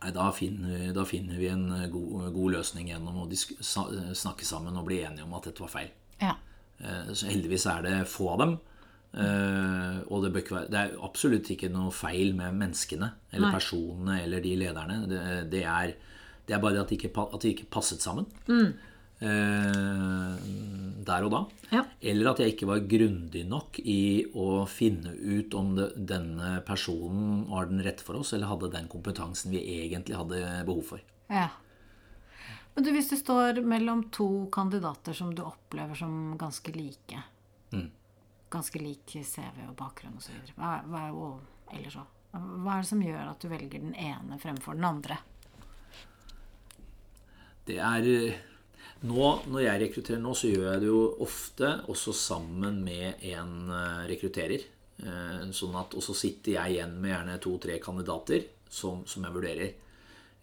[0.02, 4.86] Nei, da, finner, da finner vi en god, god løsning gjennom å snakke sammen og
[4.90, 5.92] bli enige om at dette var feil.
[6.22, 6.34] Ja.
[6.82, 8.58] Eh, Så heldigvis er det få av dem.
[9.16, 13.54] Eh, Og det, være, det er absolutt ikke noe feil med menneskene eller Nei.
[13.56, 14.98] personene eller de lederne.
[15.10, 15.22] Det,
[15.54, 15.96] det, er,
[16.46, 18.74] det er bare at de ikke, at de ikke passet sammen eh,
[21.06, 21.42] der og da.
[21.72, 21.84] Ja.
[22.02, 27.46] Eller at jeg ikke var grundig nok i å finne ut om det, denne personen
[27.50, 31.00] var den rette for oss, eller hadde den kompetansen vi egentlig hadde behov for.
[31.32, 31.50] ja.
[32.76, 37.22] Men du, hvis du står mellom to kandidater som du opplever som ganske like
[38.52, 40.36] Ganske lik CV og bakgrunn osv.
[40.56, 42.12] Hva, hva, og ellers òg.
[42.36, 45.18] Hva er det som gjør at du velger den ene fremfor den andre?
[47.66, 48.38] Det er eh,
[49.04, 53.70] nå, Når jeg rekrutterer nå, så gjør jeg det jo ofte også sammen med en
[53.70, 54.64] eh, rekrutterer.
[55.04, 59.36] Eh, Sånn at, og så sitter jeg igjen med gjerne to-tre kandidater som, som jeg
[59.36, 59.74] vurderer.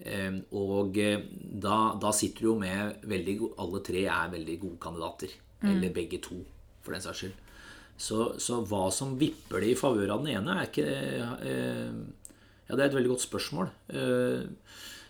[0.05, 4.78] Eh, Og eh, da, da sitter du jo med veldig Alle tre er veldig gode
[4.82, 5.38] kandidater.
[5.62, 6.40] Eller begge to,
[6.82, 7.34] for den saks skyld.
[8.03, 10.86] Så, så hva som vipper det i favør av den ene, er ikke
[12.66, 13.68] Ja, det er et veldig godt spørsmål.
[13.94, 14.42] Eh,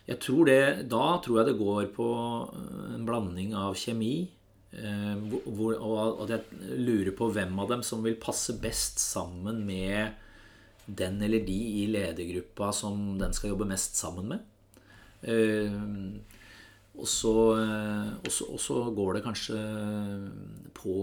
[0.09, 2.07] Jeg tror det, Da tror jeg det går på
[2.51, 4.27] eh, en blanding av kjemi
[4.75, 5.13] eh,
[5.45, 10.19] hvor, og at jeg lurer på hvem av dem som vil passe best sammen med
[10.83, 14.43] den eller de i ledergruppa som den skal jobbe mest sammen med.
[15.23, 15.77] Eh,
[16.93, 17.31] og så,
[18.27, 19.59] og så, går det kanskje
[20.77, 20.97] på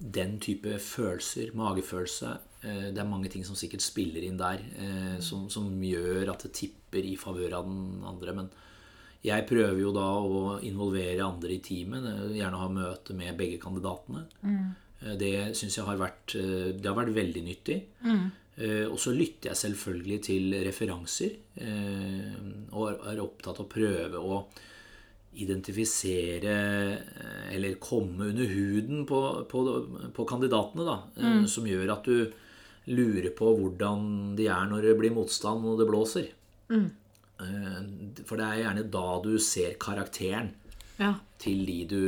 [0.00, 2.30] den type følelser, magefølelse.
[2.66, 6.42] Eh, Det er mange ting som sikkert spiller inn der, eh, som, som gjør at
[6.46, 8.34] det tipper i favør av den andre.
[8.40, 8.50] Men
[9.26, 12.04] jeg prøver jo da å involvere andre i teamet.
[12.12, 14.26] eh, Gjerne ha møte med begge kandidatene.
[14.42, 14.66] Mm.
[15.20, 16.32] Det syns jeg har vært,
[16.80, 17.74] det har vært veldig nyttig.
[18.02, 18.30] Mm.
[18.88, 21.34] Og så lytter jeg selvfølgelig til referanser,
[22.72, 24.38] og er opptatt av å prøve å
[25.36, 26.54] identifisere
[27.52, 29.62] eller komme under huden på, på,
[30.16, 31.46] på kandidatene, da, Mm.
[31.48, 32.32] som gjør at du
[32.86, 36.28] lurer på hvordan de er når det blir motstand og det blåser.
[36.70, 36.90] Mm.
[38.24, 40.52] For det er gjerne da du ser karakteren
[40.98, 41.14] Ja.
[41.38, 42.00] til de du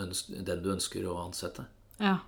[0.00, 1.66] ønsker, den du ønsker å ansette.
[2.00, 2.18] ja.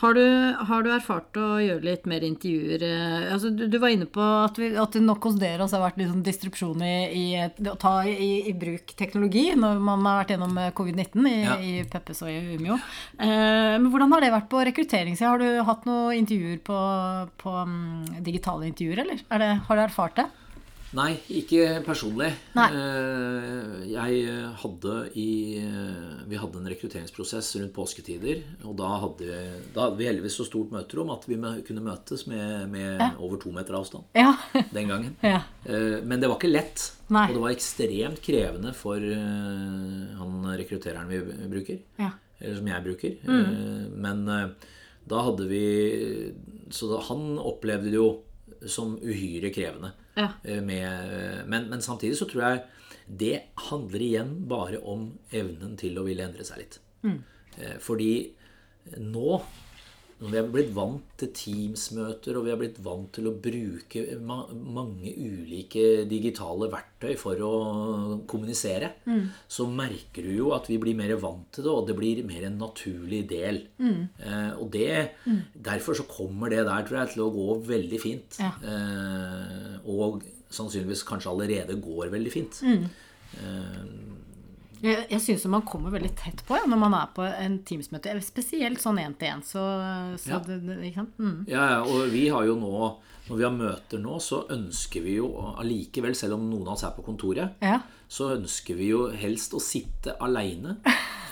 [0.00, 0.22] Har du,
[0.68, 2.80] har du erfart å gjøre litt mer intervjuer?
[2.86, 5.76] eh, Altså, du, du var inne på at, vi, at det nok hos dere også
[5.78, 10.04] har vært litt sånn distrupsjon i, i å ta i, i bruk teknologi når man
[10.08, 11.56] har vært gjennom eh, covid-19 i, Ja.
[11.60, 12.78] i Peppes og i Umio.
[13.20, 15.28] Eh, men hvordan har det vært på rekrutteringssida?
[15.34, 16.78] Har du hatt noen intervjuer på,
[17.44, 17.76] på um,
[18.24, 19.20] digitale intervjuer, eller?
[19.28, 20.28] Er det, har du erfart det?
[20.92, 22.28] Nei, ikke personlig.
[22.52, 22.66] Nei.
[22.76, 24.26] Eh, Jeg
[24.60, 25.26] hadde i
[25.56, 28.42] eh, Vi hadde en rekrutteringsprosess rundt påsketider.
[28.68, 29.38] Og da hadde,
[29.72, 33.52] da hadde vi heldigvis så stort møterom at vi kunne møtes med, med over to
[33.56, 34.34] meter avstand Ja.
[34.76, 35.16] den gangen.
[35.24, 35.40] ja.
[35.64, 36.90] Eh, Men det var ikke lett.
[37.12, 37.24] Nei.
[37.30, 41.80] Og det var ekstremt krevende for eh, han rekruttereren vi bruker.
[42.02, 42.12] ja.
[42.42, 43.12] Eller som jeg bruker.
[43.22, 43.90] Mm.
[44.02, 44.68] Men eh,
[45.06, 45.64] da hadde vi
[46.74, 48.08] Så han opplevde det jo
[48.66, 49.92] som uhyre krevende.
[50.16, 50.28] Ja.
[50.44, 52.62] Eh, Med, men, men samtidig så tror jeg
[53.06, 53.34] det
[53.70, 56.78] handler igjen bare om evnen til å ville endre seg litt.
[57.02, 57.18] Mm.
[57.82, 58.12] Fordi
[59.02, 59.40] nå,
[60.22, 64.04] når vi er blitt vant til Teams-møter, og vi er blitt vant til å bruke
[64.22, 67.52] ma mange ulike digitale verktøy for å
[68.30, 68.92] kommunisere,
[69.50, 72.46] så merker du jo at vi blir mer vant til det, og det blir mer
[72.46, 73.64] en naturlig del.
[73.82, 74.92] Eh, og det,
[75.54, 78.38] derfor så kommer det der, tror jeg, til å gå veldig fint.
[78.42, 78.52] Ja.
[78.62, 82.62] Eh, og sannsynligvis kanskje allerede går veldig fint.
[82.62, 83.82] Eh,
[84.82, 88.16] Jeg, jeg syns man kommer veldig tett på ja, når man er på en Teams-møte.
[88.26, 89.42] Spesielt sånn én til én.
[89.46, 89.62] Så,
[90.18, 90.38] så Ja.
[90.46, 91.18] det, det, ikke sant?
[91.22, 91.44] Mm.
[91.48, 92.72] Ja, ja, og vi har jo nå
[93.28, 95.28] Når vi har møter nå, så ønsker vi jo
[95.62, 97.76] allikevel, selv om noen av oss er på kontoret, Ja.
[98.10, 100.74] så ønsker vi jo helst å sitte aleine.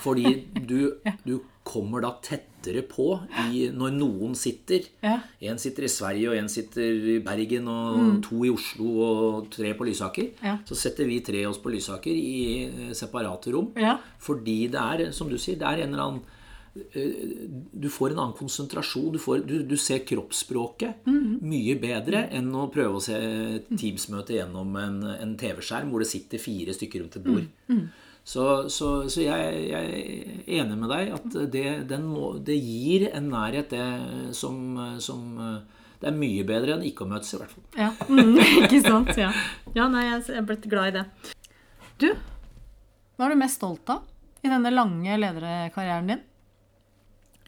[0.04, 0.94] Fordi du,
[1.26, 1.40] du
[1.70, 3.12] kommer da tettere på
[3.46, 4.88] i, når noen sitter.
[5.04, 5.18] Ja.
[5.50, 9.72] En sitter i Sverige, og en sitter i Bergen, og to i Oslo, og tre
[9.78, 10.32] på Lysaker.
[10.40, 10.48] Mm.
[10.48, 10.56] Ja.
[10.66, 13.70] Så setter vi tre oss på Lysaker i eh, separate rom.
[13.78, 13.98] Ja.
[14.22, 16.20] Fordi det er, som du sier, det er en eller annen
[16.98, 19.14] eh, Du får en annen konsentrasjon.
[19.14, 23.16] Du, får, du, du ser kroppsspråket mye bedre enn å prøve å se
[23.70, 27.50] Teams-møte gjennom en, en TV-skjerm hvor det sitter fire stykker rundt et bord.
[28.24, 33.08] Så, så, så jeg, jeg er enig med deg at det, den må, det gir
[33.10, 35.40] en nærhet, det som, som
[36.00, 37.64] Det er mye bedre enn ikke å møtes, i hvert fall.
[37.76, 39.10] Ja, mm, ikke sant.
[39.18, 39.32] Ja,
[39.74, 41.34] ja nei, jeg jeg er blitt glad i det.
[42.00, 42.08] Du,
[43.20, 44.06] hva er du mest stolt av
[44.40, 46.22] i denne lange lederkarrieren din?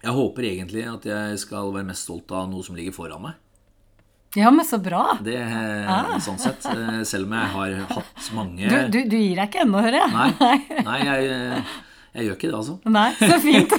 [0.03, 3.39] Jeg håper egentlig at jeg skal være mest stolt av noe som ligger foran meg.
[4.37, 5.19] Ja, men så bra.
[5.21, 5.37] Det
[6.25, 6.65] sånn sett.
[6.71, 9.99] eh, Selv om jeg har hatt mange Du, du, du gir deg ikke ennå, hører
[10.01, 10.13] jeg.
[10.41, 11.65] Nei, nei jeg,
[12.15, 12.79] jeg gjør ikke det, altså.
[12.89, 13.75] Nei, så fint.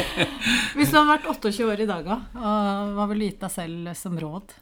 [0.78, 2.18] Hvis du hadde vært 28 år i dag, da,
[2.96, 4.56] hva ville du gitt deg selv som råd?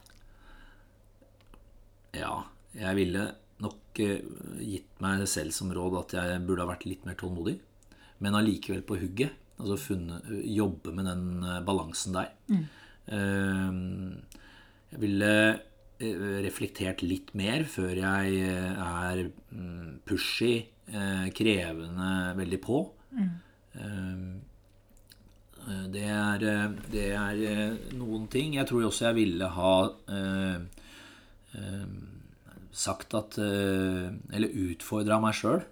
[2.20, 2.34] Ja,
[2.76, 3.26] jeg ville
[3.62, 4.20] nok eh,
[4.60, 7.56] gitt meg selv som råd at jeg burde ha vært litt mer tålmodig.
[8.22, 9.38] Men allikevel på hugget.
[9.62, 12.32] Altså funnet, jobbe med den eh, balansen der.
[12.52, 13.72] Eh,
[14.93, 20.55] Jeg ville eh, reflektert litt mer før jeg eh, er mm, pushy,
[20.93, 22.84] eh, krevende, veldig på.
[23.16, 23.32] Mm.
[25.93, 26.43] Det er,
[26.90, 28.57] det er noen ting.
[28.59, 29.74] Jeg tror også jeg ville ha
[32.74, 35.62] sagt at Eller utfordra meg sjøl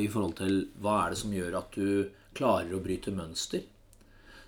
[0.00, 3.62] i forhold til hva er det som gjør at du klarer å bryte mønster.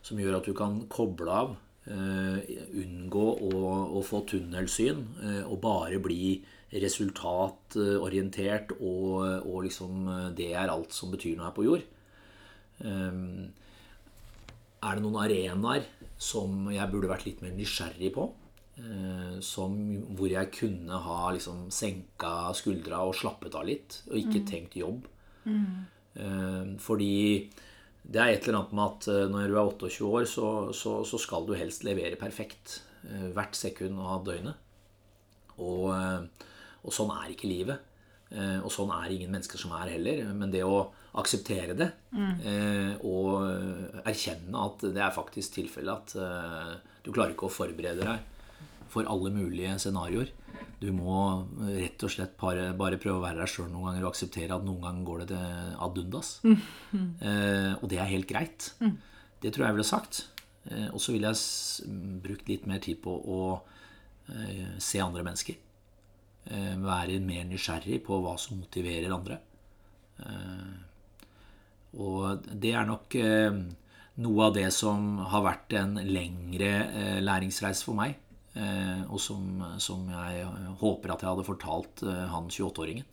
[0.00, 1.52] Som gjør at du kan koble av,
[1.88, 3.60] unngå å,
[3.96, 6.34] å få tunnelsyn eh, og bare bli
[6.68, 11.86] resultatorientert og, og liksom eh, det er alt som betyr noe her på jord.
[12.78, 13.48] Um,
[14.78, 15.86] er det noen arenaer
[16.20, 18.28] som jeg burde vært litt mer nysgjerrig på?
[18.78, 19.74] Eh, som,
[20.14, 25.08] hvor jeg kunne ha liksom senka skuldra og slappet av litt, og ikke tenkt jobb.
[26.14, 27.48] Eh, fordi
[28.08, 30.46] det er et eller annet med at eh, når du er 28 år, så,
[30.76, 34.56] så, så skal du helst levere perfekt eh, hvert sekund av døgnet.
[35.60, 36.48] Og, eh,
[36.84, 37.84] og sånn er ikke livet.
[38.28, 40.18] Og sånn er ingen mennesker som er heller.
[40.36, 42.98] Men det å akseptere det mm.
[43.08, 49.08] og erkjenne at det er faktisk tilfellet at du klarer ikke å forberede deg for
[49.08, 50.28] alle mulige scenarioer.
[50.78, 51.20] Du må
[51.66, 54.66] rett og slett bare, bare prøve å være deg sjøl noen ganger og akseptere at
[54.66, 56.32] noen ganger går det til ad undas.
[56.48, 58.72] Eh, og det er helt greit.
[59.42, 60.20] Det tror jeg jeg ville sagt.
[60.70, 63.40] Eh, og så ville jeg brukt litt mer tid på å
[64.34, 65.58] eh, se andre mennesker.
[66.48, 69.36] Eh, være mer nysgjerrig på hva som motiverer andre.
[70.24, 70.78] Eh,
[72.00, 73.58] og det er nok eh,
[74.24, 78.16] noe av det som har vært en lengre læringsreise for meg.
[78.58, 80.42] Eh, og som, som jeg
[80.80, 83.06] håper at jeg hadde fortalt eh, han 28-åringen.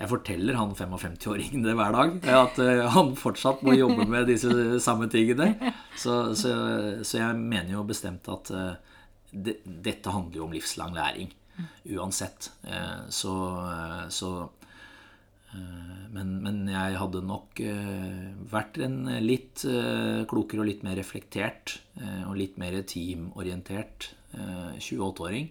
[0.00, 2.14] Jeg forteller han 55-åringen det hver dag.
[2.40, 5.52] At eh, han fortsatt må jobbe med disse samme tingene.
[5.94, 6.54] Så, så,
[7.04, 8.50] så jeg mener jo bestemt at
[9.30, 11.30] det, dette handler jo om livslang læring.
[11.92, 12.48] Uansett.
[13.12, 13.34] Så,
[14.08, 14.30] så
[16.14, 17.60] men, men jeg hadde nok
[18.50, 19.66] vært en litt
[20.30, 25.50] klokere og litt mer reflektert og litt mer teamorientert 28-åring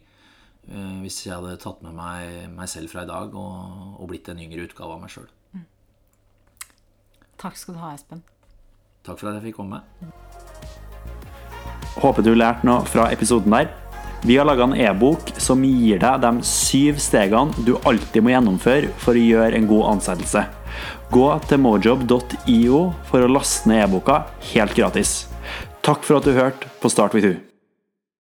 [0.69, 4.30] eh, hvis jeg hadde tatt med meg meg selv fra i dag og, og blitt
[4.32, 5.30] en yngre utgave av meg sjøl.
[7.39, 8.23] Takk skal du ha, Espen.
[9.07, 9.80] Takk for at jeg fikk komme.
[11.99, 13.71] Håper du lærte noe fra episoden der.
[14.27, 18.91] Vi har laga en e-bok som gir deg de syv stegene du alltid må gjennomføre
[18.99, 20.43] for å gjøre en god ansettelse.
[21.15, 25.21] Gå til mojob.io for å laste ned e-boka helt gratis.
[25.80, 27.49] Takk for at du hørte på Start with You.